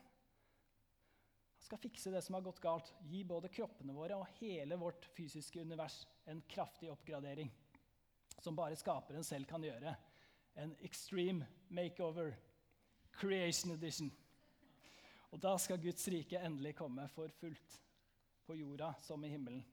Han 1.57 1.67
skal 1.67 1.81
fikse 1.83 2.13
det 2.13 2.23
som 2.25 2.37
har 2.37 2.45
gått 2.45 2.61
galt, 2.63 2.89
gi 3.05 3.21
både 3.27 3.51
kroppene 3.53 3.93
våre 3.93 4.17
og 4.17 4.39
hele 4.39 4.79
vårt 4.79 5.05
fysiske 5.17 5.61
univers 5.61 5.99
en 6.25 6.41
kraftig 6.49 6.89
oppgradering, 6.89 7.51
som 8.39 8.55
bare 8.55 8.77
skaperen 8.79 9.25
selv 9.27 9.49
kan 9.49 9.65
gjøre. 9.65 9.93
En 10.57 10.73
extreme 10.81 11.45
makeover, 11.69 12.33
creation 13.11 13.73
edition. 13.75 14.11
Og 15.31 15.41
da 15.43 15.53
skal 15.61 15.81
Guds 15.81 16.07
rike 16.09 16.39
endelig 16.39 16.75
komme 16.79 17.07
for 17.13 17.31
fullt 17.39 17.77
på 18.47 18.55
jorda 18.55 18.93
som 19.03 19.23
i 19.25 19.29
himmelen. 19.29 19.63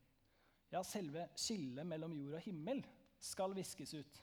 Ja, 0.73 0.83
selve 0.83 1.29
skillet 1.39 1.87
mellom 1.87 2.13
jord 2.17 2.41
og 2.41 2.45
himmel 2.45 2.83
skal 3.23 3.55
viskes 3.57 3.95
ut. 3.95 4.23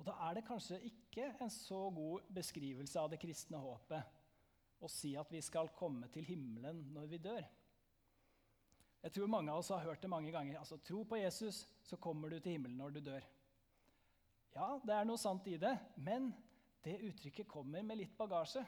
Og 0.00 0.06
Da 0.08 0.14
er 0.26 0.34
det 0.34 0.46
kanskje 0.48 0.80
ikke 0.88 1.26
en 1.44 1.50
så 1.52 1.78
god 1.92 2.28
beskrivelse 2.32 3.00
av 3.00 3.10
det 3.12 3.20
kristne 3.20 3.60
håpet 3.60 4.80
å 4.80 4.88
si 4.88 5.12
at 5.20 5.28
vi 5.32 5.42
skal 5.44 5.68
komme 5.76 6.08
til 6.08 6.24
himmelen 6.24 6.86
når 6.94 7.10
vi 7.10 7.18
dør. 7.20 7.44
Jeg 9.04 9.12
tror 9.12 9.28
mange 9.32 9.52
av 9.52 9.60
oss 9.60 9.68
har 9.72 9.84
hørt 9.84 10.00
det 10.02 10.10
mange 10.12 10.32
ganger. 10.32 10.58
altså 10.58 10.76
Tro 10.76 11.04
på 11.04 11.20
Jesus, 11.20 11.66
så 11.82 11.96
kommer 11.96 12.28
du 12.28 12.38
til 12.38 12.56
himmelen 12.56 12.80
når 12.80 12.96
du 12.96 13.00
dør. 13.00 13.28
Ja, 14.54 14.80
det 14.82 14.94
er 14.96 15.06
noe 15.06 15.20
sant 15.20 15.46
i 15.46 15.56
det, 15.60 15.72
men 16.02 16.32
det 16.82 16.98
uttrykket 17.06 17.48
kommer 17.48 17.84
med 17.86 18.00
litt 18.00 18.16
bagasje. 18.18 18.64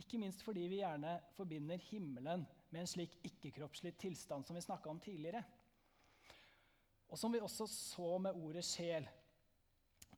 Ikke 0.00 0.18
minst 0.20 0.42
fordi 0.44 0.66
vi 0.68 0.80
gjerne 0.80 1.16
forbinder 1.36 1.80
himmelen 1.90 2.44
med 2.70 2.82
en 2.82 2.88
slik 2.88 3.16
ikke-kroppslig 3.26 3.94
tilstand 4.00 4.46
som 4.46 4.56
vi 4.56 4.64
snakka 4.64 4.90
om 4.92 5.00
tidligere. 5.02 5.42
Og 7.10 7.18
som 7.18 7.32
vi 7.32 7.42
også 7.42 7.66
så 7.70 8.12
med 8.22 8.36
ordet 8.38 8.64
sjel. 8.68 9.08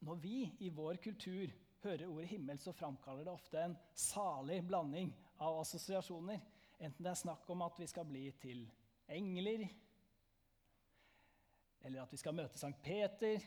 Når 0.03 0.19
vi 0.23 0.37
i 0.67 0.69
vår 0.75 0.99
kultur 1.03 1.51
hører 1.83 2.09
ordet 2.09 2.29
himmel, 2.35 2.59
så 2.59 2.75
framkaller 2.75 3.27
det 3.27 3.33
ofte 3.33 3.63
en 3.63 3.79
salig 3.95 4.61
blanding 4.67 5.15
av 5.43 5.63
assosiasjoner. 5.63 6.43
Enten 6.83 7.03
det 7.03 7.13
er 7.15 7.23
snakk 7.23 7.49
om 7.55 7.63
at 7.65 7.79
vi 7.79 7.89
skal 7.91 8.07
bli 8.07 8.27
til 8.43 8.67
engler, 9.13 9.65
eller 11.83 12.03
at 12.03 12.13
vi 12.13 12.21
skal 12.21 12.35
møte 12.37 12.61
Sankt 12.61 12.83
Peter 12.85 13.43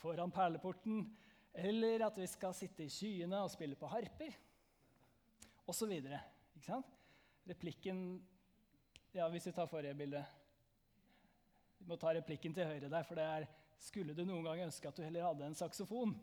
foran 0.00 0.32
perleporten, 0.34 1.04
eller 1.54 2.06
at 2.06 2.18
vi 2.18 2.26
skal 2.26 2.54
sitte 2.56 2.84
i 2.84 2.92
skyene 2.92 3.42
og 3.44 3.52
spille 3.52 3.78
på 3.78 3.90
harper, 3.90 4.34
osv. 5.70 5.92
Replikken 7.48 7.98
Ja, 9.14 9.28
hvis 9.30 9.46
vi 9.46 9.52
tar 9.54 9.68
forrige 9.70 9.94
bilde 9.94 10.24
vi 11.84 11.90
må 11.90 11.98
ta 12.00 12.14
replikken 12.16 12.54
til 12.56 12.64
høyre 12.64 12.88
der, 12.88 13.04
for 13.04 13.18
det 13.18 13.24
er 13.28 13.44
Skulle 13.84 14.14
du 14.16 14.22
noen 14.24 14.46
gang 14.46 14.62
ønske 14.64 14.88
at 14.88 14.96
du 14.96 15.02
heller 15.04 15.26
hadde 15.26 15.44
en 15.44 15.56
saksofon? 15.58 16.14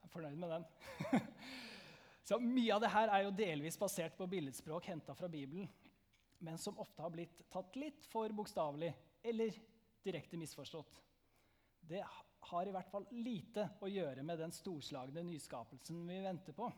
Jeg 0.00 0.06
er 0.06 0.12
fornøyd 0.14 0.38
med 0.40 0.54
den. 0.54 0.64
Så 2.28 2.38
Mye 2.40 2.72
av 2.72 2.80
det 2.80 2.92
her 2.94 3.12
er 3.12 3.26
jo 3.26 3.34
delvis 3.36 3.76
basert 3.76 4.16
på 4.16 4.28
billedspråk 4.30 4.88
henta 4.88 5.12
fra 5.18 5.28
Bibelen, 5.28 5.68
men 6.40 6.56
som 6.58 6.78
ofte 6.80 7.04
har 7.04 7.12
blitt 7.12 7.42
tatt 7.52 7.76
litt 7.76 8.06
for 8.08 8.32
bokstavelig 8.32 8.94
eller 9.22 9.54
direkte 10.02 10.36
misforstått. 10.36 11.02
Det 11.80 12.04
har 12.40 12.66
i 12.66 12.72
hvert 12.74 12.90
fall 12.90 13.06
lite 13.10 13.68
å 13.80 13.90
gjøre 13.90 14.22
med 14.26 14.40
den 14.42 14.54
storslagne 14.54 15.22
nyskapelsen 15.26 16.00
vi 16.08 16.20
venter 16.24 16.56
på. 16.56 16.70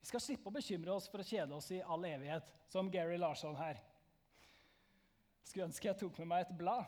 Vi 0.00 0.10
skal 0.10 0.20
slippe 0.20 0.50
å 0.50 0.54
bekymre 0.54 0.92
oss 0.92 1.08
for 1.08 1.22
å 1.22 1.26
kjede 1.26 1.56
oss 1.56 1.70
i 1.72 1.80
all 1.80 2.04
evighet, 2.04 2.50
som 2.68 2.90
Gary 2.92 3.16
Larsson 3.16 3.56
her. 3.56 3.78
Skulle 5.44 5.70
ønske 5.70 5.88
jeg 5.88 6.00
tok 6.00 6.18
med 6.20 6.30
meg 6.30 6.44
et 6.44 6.56
blad. 6.58 6.84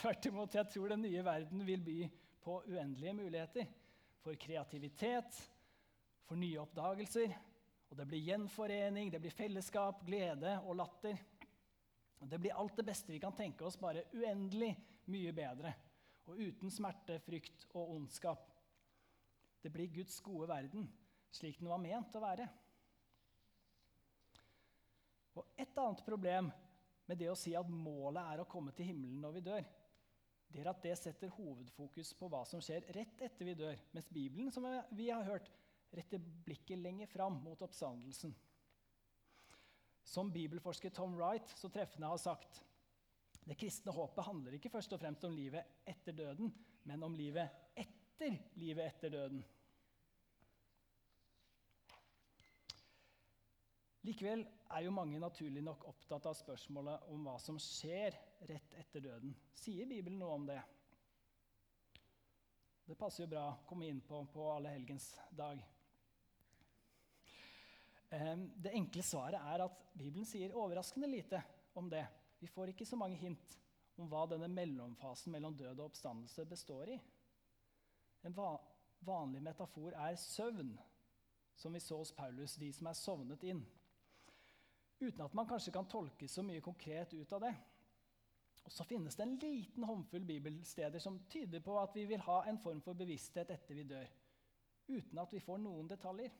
Tvert 0.00 0.26
imot, 0.26 0.56
jeg 0.58 0.70
tror 0.72 0.90
den 0.90 1.04
nye 1.06 1.22
verden 1.24 1.62
vil 1.66 1.82
by 1.86 1.98
på 2.42 2.58
uendelige 2.66 3.14
muligheter. 3.16 3.68
For 4.24 4.36
kreativitet, 4.40 5.38
for 6.26 6.40
nye 6.40 6.58
oppdagelser. 6.62 7.34
Og 7.90 7.98
det 7.98 8.08
blir 8.10 8.26
gjenforening, 8.26 9.12
det 9.12 9.20
blir 9.22 9.34
fellesskap, 9.34 10.02
glede 10.06 10.56
og 10.64 10.80
latter. 10.80 11.20
Det 12.30 12.40
blir 12.40 12.56
alt 12.56 12.76
det 12.76 12.86
beste 12.86 13.12
vi 13.12 13.20
kan 13.22 13.34
tenke 13.36 13.66
oss, 13.66 13.78
bare 13.80 14.06
uendelig 14.14 14.72
mye 15.12 15.32
bedre. 15.36 15.74
Og 16.28 16.40
uten 16.40 16.72
smerte, 16.72 17.18
frykt 17.24 17.66
og 17.74 17.96
ondskap. 17.98 18.50
Det 19.62 19.72
blir 19.72 19.92
Guds 19.92 20.20
gode 20.24 20.48
verden 20.48 20.88
slik 21.34 21.58
den 21.58 21.70
var 21.70 21.82
ment 21.82 22.14
å 22.14 22.22
være. 22.22 22.46
Og 25.34 25.48
Et 25.58 25.80
annet 25.82 26.04
problem 26.06 26.50
med 27.08 27.18
det 27.18 27.30
å 27.30 27.38
si 27.38 27.54
at 27.58 27.70
målet 27.70 28.22
er 28.22 28.42
å 28.42 28.48
komme 28.48 28.72
til 28.76 28.88
himmelen 28.92 29.18
når 29.24 29.34
vi 29.38 29.42
dør, 29.48 29.66
det 30.54 30.60
er 30.62 30.70
at 30.70 30.82
det 30.84 30.94
setter 31.00 31.32
hovedfokus 31.34 32.12
på 32.14 32.28
hva 32.30 32.44
som 32.46 32.62
skjer 32.62 32.86
rett 32.94 33.22
etter 33.26 33.48
vi 33.48 33.56
dør, 33.58 33.80
mens 33.96 34.06
Bibelen 34.14 34.52
som 34.54 34.66
vi 34.94 35.08
har 35.10 35.26
hørt, 35.26 35.48
retter 35.94 36.22
blikket 36.46 36.78
lenger 36.78 37.10
fram 37.10 37.40
mot 37.42 37.62
oppstandelsen. 37.66 38.34
Som 40.04 40.30
bibelforsker 40.32 40.92
Tom 40.94 41.16
Wright 41.16 41.48
så 41.56 41.70
treffende 41.72 42.10
har 42.10 42.20
sagt 42.20 42.62
det 43.44 43.58
kristne 43.60 43.92
håpet 43.92 44.24
handler 44.24 44.56
ikke 44.56 44.72
først 44.72 44.94
og 44.96 45.00
fremst 45.02 45.24
om 45.28 45.34
livet 45.36 45.84
etter 45.88 46.16
døden, 46.16 46.48
men 46.88 47.02
om 47.04 47.16
livet 47.16 47.76
etter 47.76 48.38
livet 48.56 48.86
etter 48.86 49.12
døden. 49.12 49.42
Likevel 54.04 54.44
er 54.44 54.84
jo 54.84 54.92
mange 54.92 55.20
naturlig 55.20 55.62
nok 55.64 55.84
opptatt 55.88 56.26
av 56.28 56.36
spørsmålet 56.36 57.04
om 57.12 57.24
hva 57.24 57.36
som 57.40 57.60
skjer 57.60 58.16
rett 58.48 58.74
etter 58.80 59.04
døden. 59.04 59.32
Sier 59.56 59.88
Bibelen 59.88 60.18
noe 60.20 60.36
om 60.36 60.48
det? 60.48 60.60
Det 62.84 62.96
passer 63.00 63.24
jo 63.24 63.32
bra 63.32 63.46
å 63.48 63.62
komme 63.68 63.88
inn 63.88 64.02
på 64.04 64.20
på 64.32 64.48
allehelgens 64.52 65.14
dag. 65.32 65.60
Det 68.14 68.72
enkle 68.72 69.02
svaret 69.02 69.40
er 69.40 69.64
at 69.64 69.84
Bibelen 69.98 70.26
sier 70.28 70.54
overraskende 70.54 71.08
lite 71.10 71.40
om 71.74 71.88
det. 71.90 72.04
Vi 72.38 72.46
får 72.46 72.70
ikke 72.72 72.86
så 72.86 72.98
mange 73.00 73.18
hint 73.18 73.58
om 73.98 74.08
hva 74.10 74.24
denne 74.30 74.48
mellomfasen 74.50 75.32
mellom 75.34 75.56
død 75.56 75.78
og 75.78 75.88
oppstandelse 75.88 76.44
består 76.50 76.92
i. 76.94 76.98
En 78.24 78.36
vanlig 79.04 79.42
metafor 79.42 79.96
er 79.98 80.18
søvn, 80.20 80.74
som 81.56 81.74
vi 81.74 81.80
så 81.82 81.98
hos 82.00 82.12
Paulus, 82.12 82.56
de 82.58 82.70
som 82.72 82.90
er 82.90 82.98
sovnet 82.98 83.46
inn 83.46 83.64
uten 85.04 85.24
at 85.24 85.34
man 85.34 85.48
kanskje 85.48 85.72
kan 85.74 85.88
tolke 85.90 86.28
så 86.28 86.42
mye 86.44 86.62
konkret 86.64 87.14
ut 87.14 87.32
av 87.36 87.42
det. 87.44 87.54
Og 88.64 88.72
Så 88.72 88.84
finnes 88.88 89.16
det 89.16 89.22
en 89.26 89.36
liten 89.36 89.84
håndfull 89.84 90.24
bibelsteder 90.24 90.98
som 91.02 91.20
tyder 91.28 91.60
på 91.60 91.76
at 91.80 91.96
vi 91.96 92.06
vil 92.08 92.22
ha 92.24 92.42
en 92.48 92.58
form 92.58 92.80
for 92.80 92.96
bevissthet 92.96 93.50
etter 93.50 93.74
vi 93.76 93.84
dør, 93.88 94.08
uten 94.88 95.18
at 95.18 95.32
vi 95.32 95.42
får 95.44 95.60
noen 95.60 95.88
detaljer. 95.90 96.32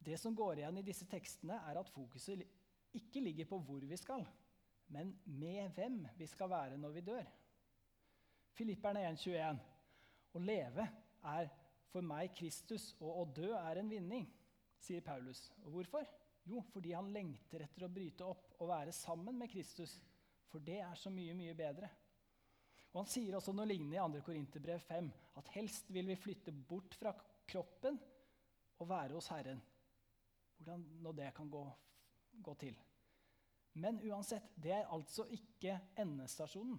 Det 0.00 0.16
som 0.18 0.34
går 0.36 0.60
igjen 0.60 0.80
i 0.80 0.84
disse 0.86 1.06
tekstene, 1.08 1.58
er 1.68 1.78
at 1.80 1.92
fokuset 1.92 2.42
ikke 2.96 3.20
ligger 3.22 3.48
på 3.50 3.58
hvor 3.64 3.84
vi 3.86 3.98
skal, 4.00 4.24
men 4.90 5.12
med 5.24 5.70
hvem 5.76 6.00
vi 6.18 6.26
skal 6.26 6.50
være 6.50 6.78
når 6.80 6.94
vi 6.96 7.04
dør. 7.06 7.28
Filipperne 8.56 9.04
1,21.: 9.12 9.60
Å 10.34 10.42
leve 10.42 10.86
er 11.30 11.50
for 11.90 12.06
meg 12.06 12.32
Kristus, 12.38 12.94
og 13.00 13.22
å 13.22 13.28
dø 13.36 13.52
er 13.56 13.80
en 13.80 13.90
vinning, 13.90 14.26
sier 14.80 15.04
Paulus. 15.04 15.50
Og 15.64 15.76
hvorfor? 15.76 16.06
Jo, 16.48 16.62
fordi 16.72 16.94
han 16.96 17.10
lengter 17.12 17.66
etter 17.66 17.84
å 17.84 17.92
bryte 17.92 18.26
opp 18.26 18.54
og 18.58 18.70
være 18.70 18.94
sammen 18.96 19.36
med 19.38 19.50
Kristus 19.52 19.98
For 20.50 20.62
det 20.66 20.80
er 20.82 20.96
så 20.98 21.12
mye, 21.14 21.34
mye 21.38 21.52
bedre. 21.54 21.86
Og 22.90 23.04
Han 23.04 23.10
sier 23.10 23.36
også 23.38 23.52
noe 23.54 23.68
lignende 23.70 24.00
i 24.00 24.16
2. 24.18 24.22
Korinterbrev 24.26 24.80
5, 24.82 25.10
at 25.38 25.50
helst 25.54 25.92
vil 25.94 26.08
vi 26.10 26.16
flytte 26.18 26.50
bort 26.50 26.96
fra 26.98 27.12
kroppen 27.46 28.00
og 28.80 28.88
være 28.90 29.14
hos 29.14 29.28
Herren. 29.30 29.60
Hvordan 30.60 30.82
nå 31.00 31.12
det 31.16 31.30
kan 31.34 31.48
gå, 31.50 31.64
gå 32.44 32.54
til. 32.60 32.76
Men 33.80 34.00
uansett, 34.04 34.50
det 34.60 34.74
er 34.76 34.90
altså 34.92 35.24
ikke 35.32 35.78
endestasjonen. 35.98 36.76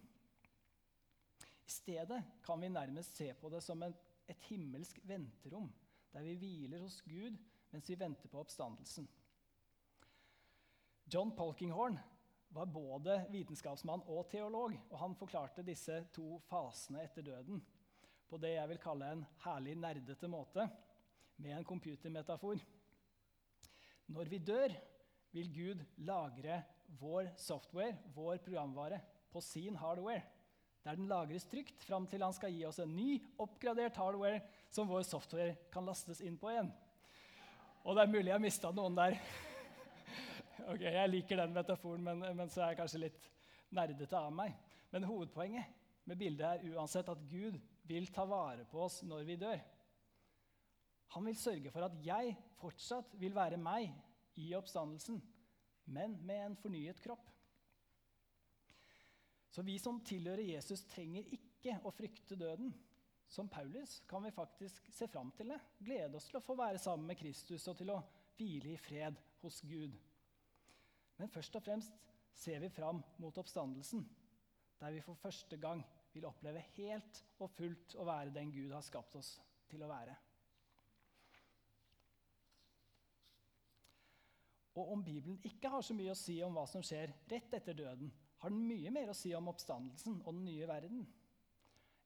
I 1.66 1.72
stedet 1.72 2.20
kan 2.46 2.62
vi 2.62 2.70
nærmest 2.70 3.18
se 3.18 3.32
på 3.34 3.50
det 3.50 3.64
som 3.64 3.82
et, 3.84 3.98
et 4.30 4.48
himmelsk 4.52 5.00
venterom, 5.08 5.72
der 6.14 6.28
vi 6.28 6.36
hviler 6.38 6.84
hos 6.84 7.02
Gud 7.02 7.40
mens 7.72 7.90
vi 7.90 7.96
venter 8.00 8.28
på 8.30 8.42
oppstandelsen. 8.42 9.08
John 11.08 11.32
Polkinghorn 11.36 11.98
var 12.52 12.68
både 12.68 13.16
vitenskapsmann 13.32 14.04
og 14.12 14.28
teolog, 14.30 14.76
og 14.92 14.98
han 15.00 15.16
forklarte 15.16 15.64
disse 15.64 16.02
to 16.14 16.36
fasene 16.50 17.06
etter 17.06 17.24
døden 17.24 17.64
på 18.32 18.40
det 18.40 18.54
jeg 18.54 18.70
vil 18.72 18.80
kalle 18.80 19.08
en 19.12 19.24
herlig 19.44 19.74
nerdete 19.80 20.28
måte, 20.32 20.68
med 21.42 21.58
en 21.58 21.66
computermetafor. 21.68 22.60
Når 24.12 24.32
vi 24.32 24.40
dør, 24.44 24.74
vil 25.32 25.52
Gud 25.56 25.84
lagre 26.04 26.62
vår 27.00 27.30
software, 27.40 27.96
vår 28.16 28.42
programvare, 28.44 29.00
på 29.32 29.40
sin 29.40 29.78
hardware, 29.80 30.26
der 30.84 30.98
den 30.98 31.08
lagres 31.08 31.46
trygt 31.48 31.86
fram 31.88 32.08
til 32.10 32.24
han 32.26 32.34
skal 32.36 32.52
gi 32.52 32.66
oss 32.68 32.82
en 32.84 32.92
ny, 32.96 33.22
oppgradert 33.40 33.96
hardware 34.02 34.42
som 34.74 34.90
vår 34.90 35.06
software 35.08 35.56
kan 35.72 35.86
lastes 35.88 36.20
inn 36.26 36.36
på 36.42 36.50
igjen. 36.52 36.72
Og 37.86 37.96
det 37.96 38.04
er 38.04 38.12
mulig 38.12 38.34
jeg 38.34 38.44
mista 38.44 38.72
noen 38.76 38.98
der. 38.98 39.16
ok, 40.72 40.82
Jeg 40.84 41.12
liker 41.14 41.40
den 41.40 41.56
metaforen, 41.56 42.04
men, 42.04 42.26
men, 42.36 42.50
så 42.52 42.66
er 42.66 42.74
jeg 42.74 42.82
kanskje 42.82 43.04
litt 43.06 43.30
nerdete 43.72 44.20
av 44.20 44.34
meg. 44.36 44.58
Men 44.92 45.08
hovedpoenget 45.08 45.80
med 46.10 46.20
bildet 46.20 46.48
er 46.50 46.76
uansett 46.76 47.10
at 47.14 47.24
Gud 47.30 47.56
vil 47.88 48.10
ta 48.12 48.26
vare 48.28 48.66
på 48.70 48.84
oss 48.84 49.00
når 49.08 49.24
vi 49.30 49.40
dør. 49.40 49.64
Han 51.16 51.28
vil 51.28 51.38
sørge 51.38 51.72
for 51.74 51.84
at 51.86 51.98
jeg 52.06 52.36
fortsatt 52.62 53.18
vil 53.20 53.36
være 53.36 53.60
meg 53.60 53.92
i 54.40 54.52
oppstandelsen, 54.56 55.18
men 55.92 56.16
med 56.24 56.46
en 56.46 56.56
fornyet 56.60 57.02
kropp. 57.04 57.26
Så 59.52 59.66
vi 59.68 59.76
som 59.84 60.00
tilhører 60.08 60.46
Jesus, 60.54 60.86
trenger 60.88 61.28
ikke 61.36 61.76
å 61.84 61.92
frykte 61.92 62.38
døden. 62.40 62.72
Som 63.32 63.50
Paulus 63.52 63.98
kan 64.08 64.24
vi 64.24 64.32
faktisk 64.36 64.88
se 64.92 65.08
fram 65.08 65.32
til 65.36 65.52
det, 65.54 65.60
glede 65.84 66.20
oss 66.20 66.28
til 66.28 66.40
å 66.40 66.44
få 66.44 66.56
være 66.60 66.80
sammen 66.80 67.08
med 67.08 67.20
Kristus 67.20 67.68
og 67.72 67.78
til 67.80 67.92
å 67.94 68.00
hvile 68.38 68.74
i 68.74 68.80
fred 68.80 69.20
hos 69.44 69.62
Gud. 69.68 69.96
Men 71.20 71.32
først 71.32 71.56
og 71.60 71.64
fremst 71.64 71.96
ser 72.36 72.64
vi 72.64 72.72
fram 72.72 73.04
mot 73.24 73.38
oppstandelsen, 73.38 74.04
der 74.80 74.96
vi 74.96 75.04
for 75.06 75.20
første 75.20 75.60
gang 75.60 75.84
vil 76.12 76.28
oppleve 76.28 76.64
helt 76.76 77.24
og 77.40 77.52
fullt 77.56 77.96
å 78.00 78.08
være 78.08 78.36
den 78.36 78.52
Gud 78.52 78.72
har 78.76 78.84
skapt 78.84 79.16
oss 79.20 79.36
til 79.72 79.84
å 79.84 79.92
være. 79.92 80.16
Og 84.80 84.92
om 84.94 85.04
Bibelen 85.04 85.40
ikke 85.44 85.70
har 85.70 85.84
så 85.84 85.96
mye 85.96 86.14
å 86.14 86.18
si 86.20 86.38
om 86.46 86.56
hva 86.56 86.64
som 86.70 86.84
skjer 86.86 87.12
rett 87.32 87.54
etter 87.58 87.76
døden, 87.76 88.12
har 88.42 88.54
den 88.54 88.64
mye 88.66 88.92
mer 88.94 89.12
å 89.12 89.18
si 89.18 89.34
om 89.38 89.50
oppstandelsen 89.52 90.22
og 90.24 90.34
den 90.34 90.46
nye 90.48 90.68
verden. 90.70 91.04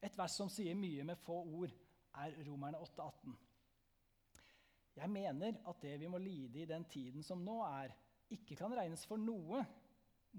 Et 0.02 0.18
vers 0.18 0.34
som 0.36 0.50
sier 0.52 0.76
mye 0.76 1.04
med 1.06 1.20
få 1.22 1.38
ord, 1.60 1.72
er 2.16 2.34
Romerne 2.46 2.80
8,18. 2.82 3.36
Jeg 4.96 5.12
mener 5.12 5.58
at 5.68 5.80
det 5.84 5.94
vi 6.00 6.08
må 6.08 6.18
lide 6.20 6.62
i 6.62 6.68
den 6.68 6.84
tiden 6.88 7.24
som 7.24 7.42
nå 7.44 7.60
er, 7.66 7.92
ikke 8.32 8.56
kan 8.58 8.72
regnes 8.74 9.04
for 9.06 9.20
noe 9.20 9.62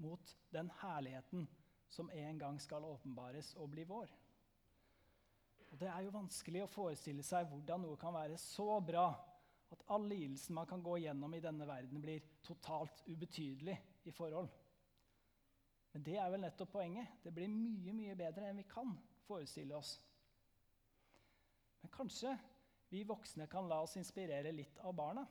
mot 0.02 0.34
den 0.52 0.70
herligheten 0.82 1.46
som 1.88 2.10
en 2.12 2.38
gang 2.38 2.58
skal 2.60 2.84
åpenbares 2.84 3.54
og 3.56 3.70
bli 3.72 3.86
vår. 3.88 4.10
Og 5.70 5.78
Det 5.80 5.88
er 5.88 6.04
jo 6.04 6.14
vanskelig 6.14 6.64
å 6.64 6.70
forestille 6.70 7.24
seg 7.26 7.48
hvordan 7.50 7.86
noe 7.86 7.98
kan 8.00 8.14
være 8.14 8.38
så 8.40 8.78
bra 8.84 9.10
at 9.74 9.84
all 9.92 10.06
lidelsen 10.08 10.56
man 10.56 10.66
kan 10.66 10.82
gå 10.82 10.96
gjennom 11.02 11.34
i 11.34 11.42
denne 11.44 11.66
verden, 11.68 12.00
blir 12.00 12.24
totalt 12.44 13.02
ubetydelig 13.06 13.76
i 14.08 14.12
forhold. 14.14 14.48
Men 15.92 16.04
det 16.04 16.16
er 16.20 16.30
vel 16.32 16.44
nettopp 16.44 16.72
poenget. 16.72 17.18
Det 17.24 17.32
blir 17.34 17.50
mye, 17.52 17.94
mye 17.96 18.16
bedre 18.16 18.48
enn 18.48 18.60
vi 18.60 18.68
kan 18.68 18.92
forestille 19.26 19.76
oss. 19.76 19.96
Men 21.82 21.92
kanskje 21.94 22.34
vi 22.88 23.04
voksne 23.08 23.48
kan 23.50 23.68
la 23.68 23.82
oss 23.84 23.96
inspirere 24.00 24.52
litt 24.54 24.80
av 24.84 24.96
barna 24.96 25.26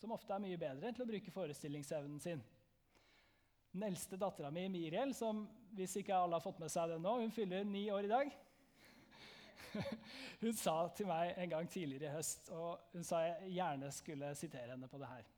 som 0.00 0.12
ofte 0.16 0.34
er 0.34 0.42
mye 0.42 0.58
bedre 0.58 0.90
til 0.90 1.04
å 1.04 1.08
bruke 1.08 1.32
forestillingsevnen 1.34 2.20
sin. 2.20 2.40
Den 3.72 3.84
eldste 3.86 4.18
dattera 4.20 4.50
mi, 4.52 4.66
Miriel, 4.68 5.14
som 5.16 5.44
hvis 5.76 5.94
ikke 6.00 6.16
alle 6.16 6.36
har 6.36 6.44
fått 6.44 6.58
med 6.60 6.72
seg 6.72 6.90
det 6.90 6.98
nå, 7.00 7.12
hun 7.22 7.32
fyller 7.32 7.64
ni 7.64 7.86
år 7.92 8.08
i 8.08 8.10
dag. 8.10 8.32
Hun 10.42 10.56
sa 10.58 10.74
til 10.96 11.08
meg 11.08 11.36
en 11.38 11.52
gang 11.52 11.68
tidligere 11.70 12.10
i 12.10 12.16
høst, 12.16 12.50
og 12.52 12.92
hun 12.92 13.06
sa 13.06 13.22
jeg 13.24 13.54
gjerne 13.54 13.90
skulle 13.94 14.32
sitere 14.36 14.74
henne 14.74 14.88
på 14.90 15.00
det 15.00 15.08
her. 15.08 15.28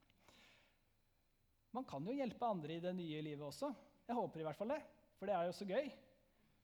Man 1.75 1.87
kan 1.87 2.07
jo 2.07 2.15
hjelpe 2.15 2.47
andre 2.47 2.77
i 2.77 2.83
det 2.83 2.95
nye 2.97 3.23
livet 3.23 3.47
også. 3.47 3.71
Jeg 4.09 4.17
håper 4.17 4.41
i 4.41 4.47
hvert 4.47 4.59
fall 4.59 4.73
det, 4.75 4.81
for 5.19 5.31
det 5.31 5.37
er 5.37 5.49
jo 5.49 5.55
så 5.57 5.67
gøy. 5.69 5.89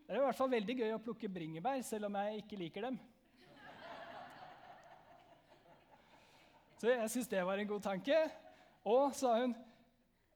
Det 0.06 0.14
er 0.16 0.18
i 0.18 0.24
hvert 0.24 0.38
fall 0.38 0.52
veldig 0.52 0.76
gøy 0.80 0.94
å 0.94 1.02
plukke 1.02 1.30
bringebær, 1.30 1.82
selv 1.86 2.08
om 2.08 2.18
jeg 2.18 2.42
ikke 2.42 2.58
liker 2.58 2.88
dem. 2.88 3.00
Så 6.80 6.88
jeg 6.88 7.10
syns 7.12 7.28
det 7.28 7.42
var 7.44 7.60
en 7.60 7.68
god 7.68 7.82
tanke. 7.84 8.16
Og, 8.88 9.12
sa 9.14 9.34
hun, 9.42 9.52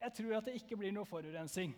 jeg 0.03 0.13
tror 0.19 0.37
at 0.37 0.49
det 0.51 0.59
ikke 0.61 0.77
blir 0.77 0.93
noe 0.93 1.09
forurensing. 1.09 1.73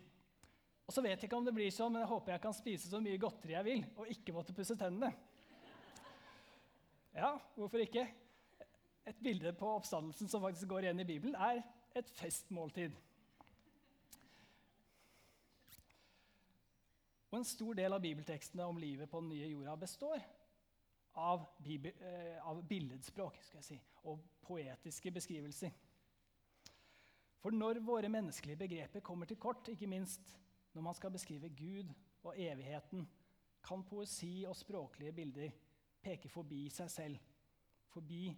Og 0.87 0.95
så 0.95 1.03
vet 1.03 1.19
jeg 1.19 1.27
ikke 1.27 1.39
om 1.39 1.47
det 1.47 1.55
blir 1.55 1.73
sånn, 1.75 1.91
men 1.95 2.05
jeg 2.05 2.11
håper 2.13 2.37
jeg 2.37 2.43
kan 2.45 2.55
spise 2.55 2.91
så 2.91 3.01
mye 3.03 3.19
godteri 3.19 3.57
jeg 3.57 3.67
vil, 3.67 3.83
og 3.99 4.13
ikke 4.13 4.35
måtte 4.37 4.55
pusse 4.55 4.77
tennene. 4.79 5.11
Ja, 7.17 7.33
hvorfor 7.57 7.83
ikke? 7.83 8.05
Et 9.07 9.19
bilde 9.23 9.51
på 9.57 9.71
oppstandelsen 9.79 10.31
som 10.31 10.43
faktisk 10.45 10.71
går 10.71 10.87
igjen 10.87 11.03
i 11.03 11.09
Bibelen, 11.09 11.35
er 11.35 11.63
et 11.97 12.11
festmåltid. 12.19 12.95
Og 17.33 17.39
En 17.41 17.45
stor 17.45 17.75
del 17.77 17.93
av 17.93 18.01
bibeltekstene 18.05 18.65
om 18.65 18.79
livet 18.79 19.11
på 19.11 19.21
den 19.21 19.33
nye 19.35 19.49
jorda 19.51 19.75
består 19.81 20.23
av, 21.17 21.47
bibel, 21.59 21.93
eh, 22.01 22.39
av 22.47 22.63
billedspråk 22.69 23.41
si, 23.61 23.81
og 24.05 24.23
poetiske 24.47 25.11
beskrivelser. 25.11 25.73
For 27.43 27.55
når 27.55 27.81
våre 27.85 28.09
menneskelige 28.13 28.61
begreper 28.61 29.05
kommer 29.05 29.27
til 29.27 29.41
kort, 29.41 29.69
ikke 29.69 29.89
minst 29.91 30.37
når 30.77 30.85
man 30.85 30.95
skal 30.95 31.11
beskrive 31.11 31.49
Gud 31.57 31.89
og 32.23 32.35
evigheten, 32.37 33.07
kan 33.65 33.85
poesi 33.89 34.45
og 34.47 34.57
språklige 34.57 35.13
bilder 35.17 35.55
peke 36.05 36.29
forbi 36.29 36.67
seg 36.71 36.91
selv, 36.93 37.23
forbi 37.89 38.29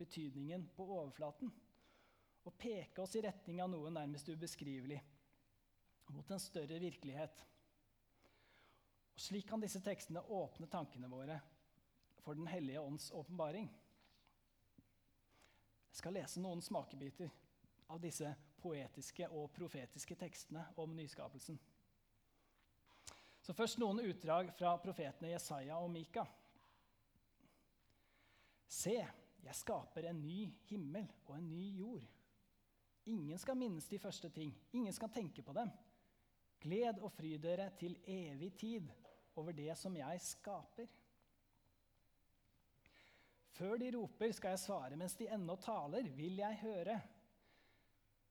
betydningen 0.00 0.64
på 0.76 0.86
overflaten, 0.96 1.52
og 2.44 2.56
peke 2.60 3.04
oss 3.04 3.14
i 3.16 3.22
retning 3.24 3.60
av 3.60 3.68
noe 3.72 3.92
nærmest 3.92 4.30
ubeskrivelig, 4.32 5.02
mot 6.14 6.32
en 6.32 6.40
større 6.40 6.80
virkelighet. 6.80 7.44
Og 9.14 9.20
Slik 9.20 9.46
kan 9.48 9.62
disse 9.62 9.80
tekstene 9.84 10.24
åpne 10.24 10.68
tankene 10.72 11.08
våre 11.12 11.38
for 12.24 12.34
Den 12.34 12.48
hellige 12.48 12.80
ånds 12.80 13.10
åpenbaring. 13.12 13.68
Jeg 15.92 16.00
skal 16.00 16.16
lese 16.16 16.40
noen 16.40 16.64
smakebiter 16.64 17.28
av 17.92 18.00
disse 18.00 18.32
poetiske 18.58 19.28
og 19.28 19.52
profetiske 19.52 20.16
tekstene 20.18 20.64
om 20.80 20.96
nyskapelsen. 20.96 21.60
Så 23.44 23.52
Først 23.52 23.76
noen 23.76 24.00
utdrag 24.00 24.48
fra 24.56 24.72
profetene 24.80 25.34
Jesaja 25.34 25.76
og 25.76 25.90
Mika. 25.92 26.24
Se, 28.72 28.96
jeg 29.44 29.56
skaper 29.58 30.08
en 30.08 30.22
ny 30.24 30.46
himmel 30.70 31.04
og 31.26 31.36
en 31.36 31.50
ny 31.50 31.66
jord. 31.76 32.06
Ingen 33.12 33.38
skal 33.38 33.58
minnes 33.60 33.84
de 33.90 34.00
første 34.00 34.30
ting, 34.32 34.54
ingen 34.72 34.96
skal 34.96 35.12
tenke 35.12 35.44
på 35.44 35.52
dem. 35.52 35.68
Gled 36.64 37.02
og 37.04 37.12
fry 37.12 37.34
dere 37.36 37.68
til 37.76 37.98
evig 38.08 38.54
tid 38.56 38.88
over 39.36 39.52
det 39.52 39.74
som 39.76 39.96
jeg 39.98 40.22
skaper. 40.24 40.88
Før 43.54 43.76
de 43.78 43.90
roper, 43.94 44.32
skal 44.32 44.54
jeg 44.54 44.64
svare. 44.64 44.96
Mens 44.96 45.14
de 45.20 45.28
ennå 45.30 45.54
taler, 45.60 46.08
vil 46.16 46.40
jeg 46.40 46.62
høre. 46.64 46.96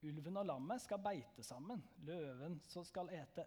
Ulven 0.04 0.42
og 0.42 0.50
lammet 0.50 0.82
skal 0.84 1.00
beite 1.00 1.46
sammen. 1.46 1.80
Løven 2.04 2.58
skal, 2.66 3.14
ete, 3.14 3.46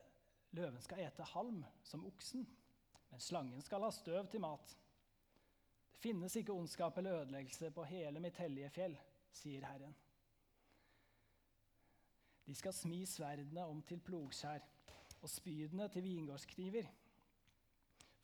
løven 0.55 0.83
skal 0.85 1.03
ete 1.05 1.27
halm 1.33 1.65
som 1.83 2.07
oksen. 2.07 2.47
Men 3.11 3.23
slangen 3.23 3.63
skal 3.63 3.83
ha 3.83 3.91
støv 3.95 4.29
til 4.31 4.43
mat. 4.45 4.77
Det 5.93 6.03
finnes 6.03 6.37
ikke 6.37 6.55
ondskap 6.55 6.99
eller 6.99 7.23
ødeleggelse 7.23 7.71
på 7.75 7.85
hele 7.89 8.21
mitt 8.21 8.37
hellige 8.37 8.71
fjell, 8.71 8.97
sier 9.33 9.65
Herren. 9.67 9.95
De 12.47 12.55
skal 12.55 12.75
smi 12.77 13.01
sverdene 13.09 13.65
om 13.67 13.81
til 13.83 13.99
plogskjær 14.07 14.63
og 15.23 15.31
spydene 15.31 15.89
til 15.91 16.05
vingårdskniver. 16.05 16.87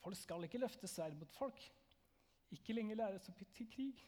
Folk 0.02 0.18
skal 0.18 0.44
ikke 0.46 0.60
løfte 0.62 0.90
sverd 0.90 1.16
mot 1.18 1.32
folk 1.34 1.62
ikke 2.52 2.76
lenger 2.76 2.98
læres 3.00 3.28
opp 3.30 3.40
til 3.56 3.68
krig. 3.72 4.00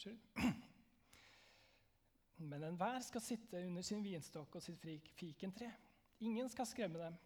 Unnskyld. 0.00 0.18
Men 2.36 2.62
enhver 2.64 3.00
skal 3.04 3.20
sitte 3.20 3.66
under 3.66 3.82
sin 3.84 4.00
vinstokk 4.04 4.54
og 4.56 4.62
sitt 4.64 4.80
fikentre. 5.18 5.68
Ingen 6.24 6.48
skal 6.48 6.68
skremme 6.68 7.02
dem. 7.02 7.18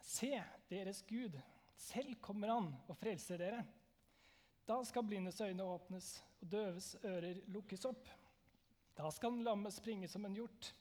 Se, 0.00 0.32
deres 0.70 1.02
Gud, 1.04 1.36
selv 1.76 2.16
kommer 2.24 2.54
han 2.54 2.72
og 2.88 2.96
frelser 2.96 3.44
dere. 3.44 3.60
Da 4.64 4.80
skal 4.88 5.04
blindes 5.04 5.40
øyne 5.44 5.68
åpnes 5.68 6.14
og 6.40 6.50
døves 6.56 6.94
ører 7.04 7.44
lukkes 7.52 7.84
opp. 7.92 8.08
Da 8.96 9.10
skal 9.10 9.32
den 9.32 9.44
lamme 9.44 9.70
springe 9.72 10.08
som 10.08 10.24
en 10.28 10.36
hjort, 10.36 10.74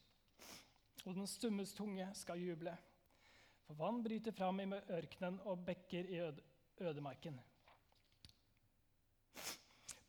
og 1.06 1.16
den 1.16 1.28
stummes 1.28 1.74
tunge 1.74 2.08
skal 2.18 2.42
juble. 2.42 2.74
For 3.66 3.80
vann 3.80 4.02
bryter 4.04 4.36
fram 4.36 4.60
i 4.60 4.68
ørkenen 4.68 5.40
og 5.48 5.64
bekker 5.66 6.10
i 6.12 6.20
ødemarken. 6.84 7.40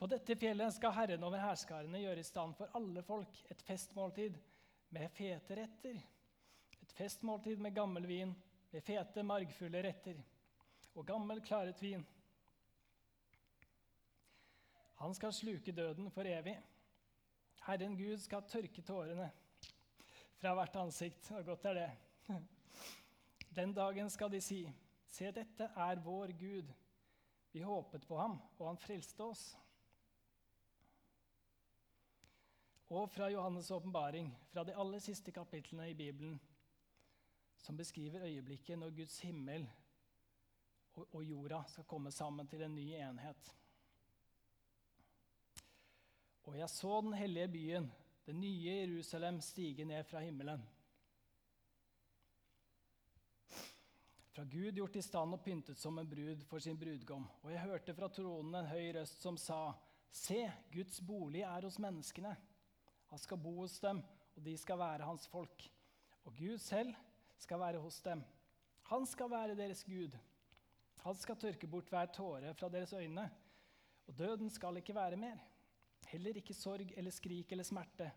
På 0.02 0.08
dette 0.10 0.34
fjellet 0.34 0.74
skal 0.74 0.96
Herren 0.96 1.22
over 1.22 1.38
hærskarene 1.38 2.00
gjøre 2.02 2.24
i 2.24 2.26
stand 2.26 2.56
for 2.58 2.74
alle 2.74 3.04
folk 3.06 3.36
et 3.54 3.60
festmåltid 3.62 4.34
med 4.90 5.12
fete 5.14 5.56
retter. 5.60 6.00
Et 6.82 6.94
festmåltid 6.98 7.62
med 7.62 7.76
gammel 7.76 8.08
vin, 8.10 8.32
med 8.72 8.82
fete, 8.82 9.22
margfulle 9.22 9.84
retter 9.86 10.18
og 10.98 11.06
gammel, 11.06 11.38
klaret 11.46 11.78
vin. 11.82 12.02
Han 14.98 15.14
skal 15.14 15.32
sluke 15.34 15.72
døden 15.72 16.10
for 16.10 16.26
evig. 16.26 16.58
Herren 17.66 17.96
Gud 17.96 18.18
skal 18.18 18.46
tørke 18.50 18.82
tårene 18.82 19.30
fra 20.40 20.54
hvert 20.58 20.76
ansikt. 20.76 21.30
Og 21.30 21.44
godt 21.44 21.64
er 21.70 21.78
det. 21.78 21.90
Den 23.58 23.74
dagen 23.74 24.10
skal 24.10 24.32
de 24.32 24.40
si, 24.40 24.64
se, 25.06 25.30
dette 25.30 25.68
er 25.76 26.00
vår 26.02 26.32
Gud. 26.38 26.72
Vi 27.52 27.60
håpet 27.60 28.06
på 28.08 28.16
ham, 28.18 28.38
og 28.58 28.66
han 28.66 28.80
frelste 28.80 29.24
oss. 29.24 29.44
Og 32.92 33.10
fra 33.10 33.28
Johannes' 33.32 33.72
åpenbaring, 33.72 34.32
fra 34.52 34.64
de 34.64 34.74
aller 34.76 34.98
siste 34.98 35.32
kapitlene 35.32 35.90
i 35.90 35.94
Bibelen, 35.94 36.40
som 37.58 37.76
beskriver 37.76 38.24
øyeblikket 38.24 38.78
når 38.78 38.90
Guds 38.96 39.20
himmel 39.20 39.68
og 40.96 41.24
jorda 41.24 41.62
skal 41.68 41.84
komme 41.88 42.10
sammen 42.12 42.48
til 42.48 42.62
en 42.62 42.74
ny 42.74 42.88
enhet. 43.00 43.52
Og 46.48 46.58
jeg 46.58 46.70
så 46.70 47.00
den 47.00 47.14
hellige 47.14 47.48
byen, 47.48 47.90
det 48.26 48.34
nye 48.34 48.78
Jerusalem, 48.80 49.40
stige 49.40 49.84
ned 49.84 50.04
fra 50.04 50.22
himmelen. 50.22 50.62
Fra 54.32 54.44
Gud 54.48 54.72
gjort 54.72 54.96
i 54.96 55.02
stand 55.04 55.36
og 55.36 55.42
pyntet 55.44 55.78
som 55.78 55.98
en 56.00 56.08
brud 56.08 56.40
for 56.48 56.62
sin 56.62 56.78
brudgom. 56.80 57.26
Og 57.42 57.52
jeg 57.52 57.66
hørte 57.66 57.94
fra 57.94 58.08
tronen 58.08 58.56
en 58.56 58.70
høy 58.70 58.88
røst 58.96 59.22
som 59.22 59.36
sa, 59.36 59.74
Se, 60.12 60.40
Guds 60.72 61.00
bolig 61.04 61.40
er 61.48 61.64
hos 61.64 61.78
menneskene. 61.80 62.32
Han 63.12 63.20
skal 63.20 63.40
bo 63.40 63.54
hos 63.62 63.78
dem, 63.80 64.02
og 64.36 64.44
de 64.44 64.56
skal 64.60 64.80
være 64.80 65.06
hans 65.08 65.28
folk. 65.28 65.64
Og 66.24 66.36
Gud 66.36 66.58
selv 66.60 66.92
skal 67.40 67.60
være 67.60 67.80
hos 67.80 68.00
dem. 68.04 68.24
Han 68.90 69.06
skal 69.08 69.30
være 69.32 69.56
deres 69.56 69.84
Gud. 69.84 70.16
Han 71.04 71.16
skal 71.18 71.38
tørke 71.40 71.68
bort 71.68 71.88
hver 71.92 72.12
tåre 72.14 72.52
fra 72.54 72.68
deres 72.72 72.92
øyne, 72.92 73.24
og 74.06 74.18
døden 74.18 74.50
skal 74.50 74.76
ikke 74.80 74.94
være 74.94 75.16
mer. 75.16 75.40
Heller 76.12 76.36
ikke 76.36 76.56
sorg 76.56 76.92
eller 76.96 77.14
skrik 77.14 77.52
eller 77.52 77.66
smerte. 77.66 78.10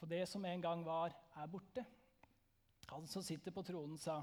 For 0.00 0.10
det 0.10 0.24
som 0.28 0.44
en 0.48 0.62
gang 0.64 0.84
var, 0.86 1.14
er 1.36 1.50
borte. 1.50 1.84
Han 2.90 3.06
som 3.08 3.22
sitter 3.24 3.54
på 3.54 3.64
tronen, 3.64 3.98
sa, 4.00 4.22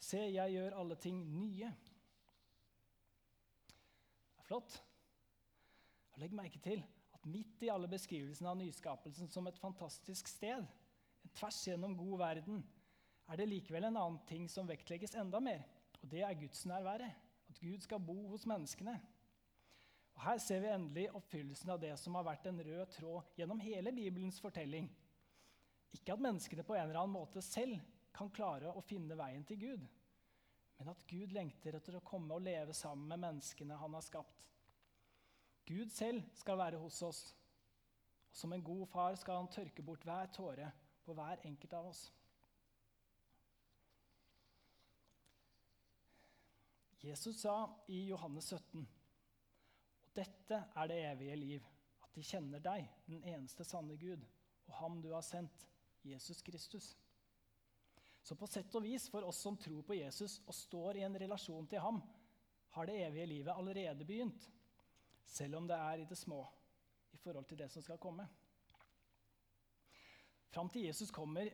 Se, 0.00 0.16
jeg 0.32 0.54
gjør 0.54 0.78
alle 0.80 0.96
ting 0.96 1.18
nye. 1.36 1.68
Det 3.68 4.40
er 4.40 4.46
flott. 4.48 4.78
Og 6.14 6.22
legg 6.22 6.32
merke 6.36 6.60
til 6.64 6.80
at 7.12 7.26
midt 7.28 7.66
i 7.66 7.68
alle 7.68 7.88
beskrivelsene 7.92 8.48
av 8.48 8.56
nyskapelsen 8.56 9.28
som 9.28 9.48
et 9.50 9.60
fantastisk 9.60 10.30
sted, 10.32 10.64
en 11.20 11.34
tvers 11.36 11.58
gjennom 11.68 11.98
god 11.98 12.16
verden, 12.22 12.62
er 13.28 13.38
det 13.38 13.50
likevel 13.50 13.86
en 13.90 14.00
annen 14.00 14.18
ting 14.26 14.48
som 14.50 14.68
vektlegges 14.68 15.14
enda 15.20 15.38
mer. 15.44 15.62
Og 16.00 16.08
det 16.10 16.24
er 16.24 16.38
Guds 16.40 16.64
nærvære. 16.66 17.10
At 17.50 17.60
Gud 17.60 17.84
skal 17.84 18.00
bo 18.02 18.16
hos 18.30 18.46
menneskene. 18.48 18.96
Og 20.20 20.26
Her 20.26 20.40
ser 20.44 20.58
vi 20.60 20.68
endelig 20.68 21.06
oppfyllelsen 21.16 21.70
av 21.72 21.78
det 21.80 21.94
som 21.96 22.18
har 22.18 22.26
vært 22.26 22.44
en 22.50 22.58
rød 22.60 22.90
tråd 22.92 23.38
gjennom 23.38 23.62
hele 23.64 23.88
Bibelens 23.96 24.36
fortelling. 24.44 24.90
Ikke 25.96 26.12
at 26.12 26.20
menneskene 26.20 26.64
på 26.68 26.76
en 26.76 26.90
eller 26.90 26.98
annen 27.00 27.14
måte 27.14 27.40
selv 27.40 27.78
kan 28.12 28.28
klare 28.28 28.68
å 28.76 28.82
finne 28.84 29.16
veien 29.16 29.46
til 29.48 29.56
Gud, 29.62 29.86
men 30.76 30.92
at 30.92 31.06
Gud 31.08 31.32
lengter 31.32 31.78
etter 31.78 31.96
å 31.96 32.04
komme 32.04 32.36
og 32.36 32.44
leve 32.44 32.76
sammen 32.76 33.08
med 33.08 33.24
menneskene 33.24 33.80
han 33.80 33.96
har 33.96 34.04
skapt. 34.04 34.44
Gud 35.64 35.88
selv 35.96 36.28
skal 36.36 36.60
være 36.60 36.84
hos 36.84 37.00
oss, 37.08 37.24
og 38.28 38.36
som 38.44 38.52
en 38.52 38.68
god 38.68 38.84
far 38.92 39.16
skal 39.16 39.40
han 39.40 39.52
tørke 39.56 39.82
bort 39.82 40.04
hver 40.04 40.28
tåre 40.36 40.68
på 41.00 41.16
hver 41.16 41.48
enkelt 41.48 41.80
av 41.80 41.88
oss. 41.94 42.06
Jesus 47.00 47.40
sa 47.40 47.62
i 47.88 48.04
Johannes 48.12 48.52
17 48.52 48.99
dette 50.20 50.62
er 50.76 50.90
det 50.90 51.00
evige 51.10 51.36
liv, 51.40 51.66
at 52.04 52.14
de 52.14 52.24
kjenner 52.26 52.62
deg, 52.62 52.88
den 53.08 53.22
eneste 53.24 53.64
sanne 53.66 53.96
Gud, 54.00 54.24
og 54.68 54.74
ham 54.80 55.00
du 55.02 55.10
har 55.14 55.24
sendt, 55.26 55.66
Jesus 56.06 56.42
Kristus. 56.42 56.92
Så 58.22 58.36
på 58.36 58.48
sett 58.48 58.74
og 58.76 58.84
vis 58.84 59.08
for 59.10 59.24
oss 59.26 59.40
som 59.42 59.56
tror 59.60 59.82
på 59.86 59.96
Jesus 59.96 60.38
og 60.46 60.54
står 60.54 61.00
i 61.00 61.04
en 61.06 61.16
relasjon 61.18 61.68
til 61.68 61.82
ham, 61.82 62.00
har 62.70 62.86
det 62.86 63.00
evige 63.02 63.26
livet 63.26 63.56
allerede 63.56 64.06
begynt, 64.06 64.44
selv 65.26 65.56
om 65.58 65.66
det 65.68 65.76
er 65.76 66.02
i 66.02 66.06
det 66.10 66.18
små 66.18 66.44
i 67.12 67.18
forhold 67.18 67.48
til 67.48 67.58
det 67.58 67.70
som 67.72 67.82
skal 67.82 67.98
komme. 67.98 68.26
Fram 70.50 70.68
til 70.70 70.86
Jesus 70.86 71.10
kommer, 71.14 71.50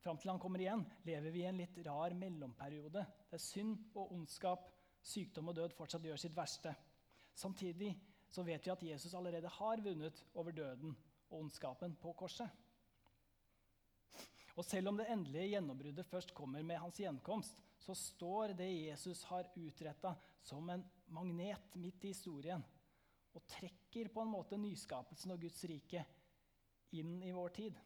fram 0.00 0.18
til 0.18 0.30
han 0.30 0.40
kommer 0.40 0.60
igjen, 0.60 0.84
lever 1.04 1.32
vi 1.32 1.42
i 1.44 1.48
en 1.48 1.60
litt 1.60 1.80
rar 1.86 2.14
mellomperiode 2.16 3.04
der 3.30 3.42
synd 3.42 3.90
og 3.94 4.12
ondskap, 4.16 4.68
sykdom 5.04 5.50
og 5.52 5.56
død 5.56 5.76
fortsatt 5.76 6.04
gjør 6.04 6.20
sitt 6.20 6.36
verste. 6.36 6.74
Samtidig 7.38 7.92
så 8.30 8.42
vet 8.42 8.66
vi 8.66 8.72
at 8.72 8.82
Jesus 8.82 9.14
allerede 9.14 9.50
har 9.60 9.82
vunnet 9.84 10.24
over 10.34 10.52
døden 10.52 10.96
og 11.30 11.44
ondskapen 11.44 11.94
på 12.02 12.12
korset. 12.18 12.50
Og 14.58 14.66
selv 14.66 14.90
om 14.90 14.96
det 14.98 15.06
endelige 15.12 15.52
gjennombruddet 15.52 16.06
først 16.06 16.34
kommer 16.34 16.64
med 16.66 16.80
hans 16.82 16.98
gjenkomst, 16.98 17.60
så 17.78 17.94
står 17.94 18.56
det 18.58 18.66
Jesus 18.88 19.22
har 19.30 19.46
utretta, 19.54 20.16
som 20.42 20.66
en 20.70 20.82
magnet 21.14 21.76
midt 21.78 22.04
i 22.04 22.10
historien 22.10 22.64
og 23.36 23.44
trekker 23.46 24.08
på 24.10 24.24
en 24.24 24.32
måte 24.32 24.58
nyskapelsen 24.58 25.30
og 25.30 25.44
Guds 25.44 25.60
rike 25.70 26.02
inn 26.98 27.20
i 27.22 27.30
vår 27.36 27.54
tid. 27.54 27.76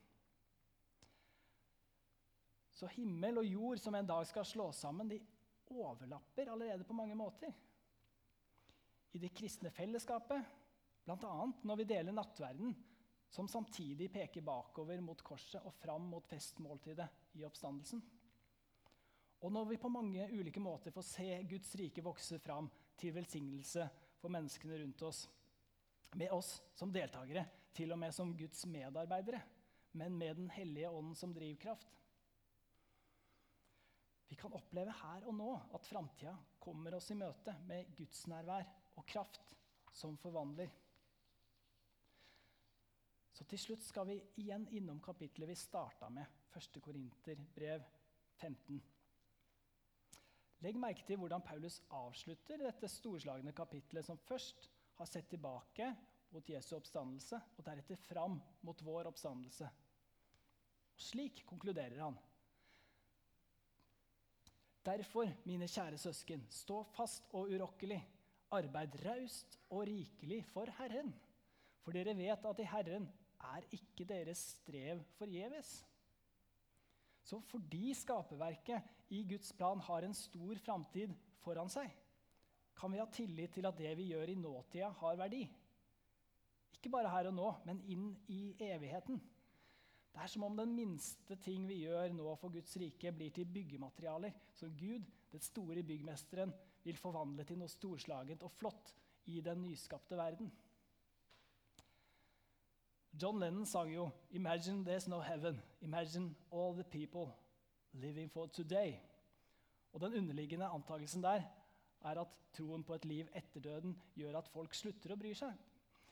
Så 2.72 2.88
himmel 2.94 3.42
og 3.42 3.50
jord 3.50 3.82
som 3.82 3.94
en 3.98 4.08
dag 4.08 4.24
skal 4.30 4.48
slås 4.48 4.80
sammen, 4.80 5.12
de 5.12 5.20
overlapper 5.68 6.48
allerede 6.48 6.88
på 6.88 6.96
mange 6.96 7.18
måter 7.18 7.52
i 9.12 9.20
det 9.20 9.32
kristne 9.36 9.70
fellesskapet, 9.70 10.44
bl.a. 11.04 11.36
når 11.62 11.80
vi 11.80 11.88
deler 11.88 12.14
nattverden, 12.16 12.74
som 13.32 13.48
samtidig 13.48 14.10
peker 14.12 14.44
bakover 14.44 15.00
mot 15.00 15.20
korset 15.24 15.64
og 15.64 15.72
fram 15.80 16.04
mot 16.12 16.26
festmåltidet 16.28 17.08
i 17.40 17.44
oppstandelsen. 17.48 18.02
Og 19.42 19.52
når 19.52 19.70
vi 19.72 19.80
på 19.80 19.90
mange 19.90 20.28
ulike 20.30 20.60
måter 20.62 20.94
får 20.94 21.06
se 21.08 21.28
Guds 21.50 21.72
rike 21.80 22.04
vokse 22.04 22.38
fram 22.38 22.68
til 23.00 23.14
velsignelse 23.16 23.88
for 24.20 24.30
menneskene 24.30 24.78
rundt 24.82 25.02
oss, 25.08 25.24
med 26.14 26.30
oss 26.36 26.58
som 26.76 26.92
deltakere, 26.92 27.46
til 27.72 27.94
og 27.94 27.98
med 27.98 28.12
som 28.14 28.34
Guds 28.36 28.66
medarbeidere, 28.68 29.40
men 29.96 30.14
med 30.18 30.36
Den 30.36 30.50
hellige 30.50 30.90
ånden 30.90 31.16
som 31.16 31.32
drivkraft. 31.34 31.88
Vi 34.28 34.36
kan 34.36 34.52
oppleve 34.56 34.92
her 34.96 35.24
og 35.28 35.34
nå 35.36 35.50
at 35.76 35.88
framtida 35.88 36.36
kommer 36.60 36.94
oss 36.96 37.10
i 37.12 37.16
møte 37.18 37.52
med 37.68 37.90
gudsnærvær 37.96 38.68
og 38.96 39.06
kraft 39.08 39.56
som 39.92 40.16
forvandler. 40.20 40.70
Så 43.32 43.46
til 43.48 43.60
slutt 43.60 43.84
skal 43.84 44.06
vi 44.08 44.18
igjen 44.42 44.66
innom 44.76 45.00
kapitlet 45.02 45.48
vi 45.48 45.56
starta 45.56 46.10
med, 46.12 46.26
1. 46.56 46.80
Korinterbrev 46.84 47.84
15. 48.36 48.82
Legg 50.62 50.78
merke 50.78 51.04
til 51.06 51.18
hvordan 51.18 51.42
Paulus 51.42 51.80
avslutter 51.90 52.60
dette 52.62 52.90
storslagne 52.90 53.54
kapitlet, 53.56 54.04
som 54.06 54.20
først 54.28 54.68
har 55.00 55.08
sett 55.10 55.30
tilbake 55.32 55.88
mot 56.32 56.48
Jesu 56.48 56.76
oppstandelse, 56.76 57.40
og 57.56 57.64
deretter 57.66 57.98
fram 58.06 58.38
mot 58.62 58.84
vår 58.84 59.10
oppstandelse. 59.10 59.70
Og 60.92 61.02
slik 61.02 61.42
konkluderer 61.48 61.98
han. 62.04 62.18
Derfor, 64.86 65.30
mine 65.46 65.68
kjære 65.70 65.98
søsken, 65.98 66.46
stå 66.50 66.82
fast 66.94 67.28
og 67.38 67.50
urokkelig 67.50 68.00
Arbeid 68.52 68.96
raust 69.06 69.56
og 69.70 69.86
rikelig 69.88 70.42
for 70.52 70.68
Herren. 70.78 71.12
For 71.82 71.96
dere 71.96 72.14
vet 72.18 72.44
at 72.46 72.60
i 72.60 72.68
Herren 72.68 73.08
er 73.52 73.64
ikke 73.74 74.06
deres 74.08 74.42
strev 74.52 75.00
forgjeves. 75.16 75.72
Så 77.22 77.40
fordi 77.48 77.94
skaperverket 77.94 78.82
i 79.14 79.22
Guds 79.28 79.52
plan 79.56 79.80
har 79.80 80.04
en 80.04 80.14
stor 80.14 80.58
framtid 80.64 81.14
foran 81.42 81.70
seg, 81.70 81.90
kan 82.78 82.92
vi 82.92 83.00
ha 83.00 83.06
tillit 83.12 83.52
til 83.54 83.66
at 83.68 83.78
det 83.78 83.92
vi 83.98 84.08
gjør 84.10 84.32
i 84.32 84.38
nåtida, 84.38 84.88
har 85.00 85.18
verdi. 85.20 85.42
Ikke 86.72 86.90
bare 86.90 87.10
her 87.12 87.28
og 87.30 87.36
nå, 87.36 87.50
men 87.68 87.82
inn 87.86 88.08
i 88.32 88.56
evigheten. 88.66 89.20
Det 90.12 90.20
er 90.20 90.28
som 90.28 90.44
om 90.44 90.56
den 90.58 90.74
minste 90.76 91.36
ting 91.40 91.64
vi 91.68 91.84
gjør 91.84 92.12
nå 92.16 92.34
for 92.40 92.52
Guds 92.52 92.74
rike, 92.80 93.12
blir 93.14 93.30
til 93.32 93.48
byggematerialer 93.48 94.34
som 94.58 94.74
Gud, 94.76 95.06
den 95.32 95.44
store 95.44 95.84
byggmesteren, 95.86 96.52
vil 96.84 96.98
forvandle 96.98 97.44
til 97.44 97.58
noe 97.60 97.70
storslagent 97.70 98.42
og 98.42 98.52
flott 98.52 98.94
i 99.30 99.40
den 99.40 99.62
nyskapte 99.62 100.16
verden. 100.18 100.52
John 103.22 103.40
Lennon 103.40 103.66
sang 103.66 103.94
jo 103.94 104.10
'Imagine 104.30 104.84
there's 104.84 105.08
no 105.08 105.20
heaven. 105.20 105.62
Imagine 105.80 106.34
all 106.52 106.74
the 106.74 106.84
people 106.84 107.32
living 107.92 108.30
for 108.30 108.46
today'. 108.46 108.98
Og 109.92 110.00
Den 110.00 110.14
underliggende 110.14 110.66
antakelsen 110.66 111.22
der 111.22 111.42
er 112.04 112.20
at 112.20 112.28
troen 112.52 112.84
på 112.84 112.94
et 112.94 113.04
liv 113.04 113.26
etter 113.34 113.60
døden 113.60 114.02
gjør 114.16 114.38
at 114.38 114.48
folk 114.48 114.74
slutter 114.74 115.12
å 115.12 115.16
bry 115.16 115.32
seg. 115.34 115.52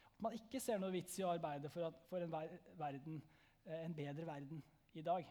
At 0.04 0.22
man 0.22 0.32
ikke 0.32 0.60
ser 0.60 0.78
noe 0.78 0.92
vits 0.92 1.18
i 1.18 1.22
å 1.22 1.32
arbeide 1.32 1.70
for, 1.72 1.86
at, 1.86 1.94
for 2.08 2.18
en, 2.18 2.32
verden, 2.78 3.22
eh, 3.64 3.84
en 3.84 3.94
bedre 3.94 4.26
verden 4.26 4.62
i 4.94 5.02
dag. 5.02 5.26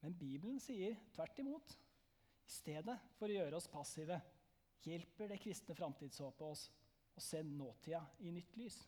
Men 0.00 0.18
Bibelen 0.18 0.60
sier 0.60 0.96
tvert 1.14 1.38
imot. 1.38 1.78
I 2.48 2.52
stedet 2.52 2.96
for 3.18 3.28
å 3.28 3.34
gjøre 3.36 3.58
oss 3.58 3.68
passive 3.68 4.16
hjelper 4.86 5.28
det 5.28 5.40
kristne 5.42 5.76
framtidshåpet 5.76 6.46
oss 6.46 6.68
å 7.18 7.20
se 7.20 7.42
nåtida 7.44 8.00
i 8.24 8.32
nytt 8.32 8.56
lys. 8.56 8.78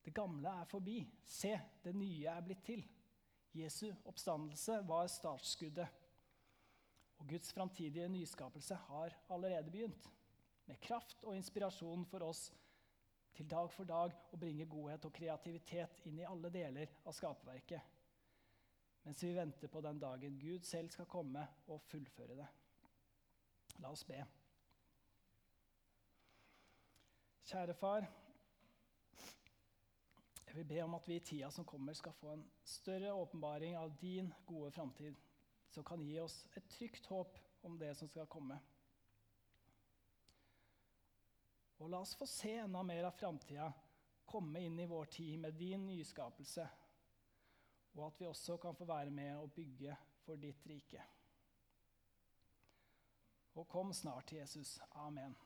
Det 0.00 0.14
gamle 0.16 0.52
er 0.62 0.68
forbi. 0.70 1.00
Se, 1.26 1.52
det 1.82 1.92
nye 1.96 2.30
er 2.30 2.44
blitt 2.44 2.62
til. 2.64 2.84
Jesu 3.56 3.88
oppstandelse 4.06 4.78
var 4.86 5.10
startskuddet. 5.10 5.98
Og 7.20 7.28
Guds 7.34 7.52
framtidige 7.52 8.08
nyskapelse 8.08 8.78
har 8.86 9.16
allerede 9.28 9.72
begynt. 9.72 10.06
Med 10.70 10.80
kraft 10.80 11.24
og 11.26 11.34
inspirasjon 11.36 12.06
for 12.08 12.24
oss 12.30 12.46
til 13.36 13.48
dag 13.50 13.68
for 13.74 13.88
dag 13.88 14.14
å 14.32 14.38
bringe 14.40 14.68
godhet 14.70 15.04
og 15.08 15.14
kreativitet 15.16 16.00
inn 16.08 16.22
i 16.22 16.28
alle 16.28 16.50
deler 16.52 16.94
av 17.04 17.16
skaperverket. 17.16 17.82
Mens 19.02 19.22
vi 19.22 19.32
venter 19.34 19.68
på 19.68 19.80
den 19.80 19.98
dagen 20.00 20.38
Gud 20.38 20.64
selv 20.68 20.90
skal 20.92 21.08
komme 21.08 21.46
og 21.66 21.80
fullføre 21.88 22.36
det. 22.36 22.48
La 23.80 23.92
oss 23.94 24.04
be. 24.04 24.18
Kjære 27.50 27.74
far. 27.74 28.04
Jeg 30.46 30.56
vil 30.56 30.68
be 30.68 30.80
om 30.82 30.94
at 30.94 31.08
vi 31.08 31.16
i 31.16 31.22
tida 31.24 31.50
som 31.50 31.64
kommer, 31.64 31.94
skal 31.94 32.12
få 32.12 32.32
en 32.34 32.44
større 32.66 33.12
åpenbaring 33.14 33.76
av 33.78 33.92
din 34.00 34.32
gode 34.46 34.70
framtid, 34.74 35.16
som 35.70 35.84
kan 35.86 36.02
gi 36.02 36.18
oss 36.20 36.42
et 36.58 36.66
trygt 36.68 37.06
håp 37.06 37.38
om 37.62 37.78
det 37.78 37.92
som 37.96 38.08
skal 38.10 38.26
komme. 38.26 38.58
Og 41.80 41.88
la 41.88 42.02
oss 42.02 42.16
få 42.18 42.26
se 42.28 42.56
enda 42.60 42.82
mer 42.84 43.06
av 43.08 43.16
framtida 43.16 43.70
komme 44.30 44.60
inn 44.62 44.78
i 44.78 44.86
vår 44.86 45.04
tid 45.10 45.38
med 45.38 45.54
din 45.58 45.86
nyskapelse, 45.86 46.66
og 47.94 48.06
at 48.06 48.20
vi 48.20 48.26
også 48.26 48.56
kan 48.56 48.74
få 48.74 48.84
være 48.84 49.10
med 49.10 49.36
og 49.36 49.52
bygge 49.52 49.96
for 50.24 50.36
ditt 50.36 50.66
rike. 50.66 51.02
Og 53.54 53.68
kom 53.68 53.92
snart 53.92 54.32
Jesus. 54.32 54.78
Amen. 54.90 55.36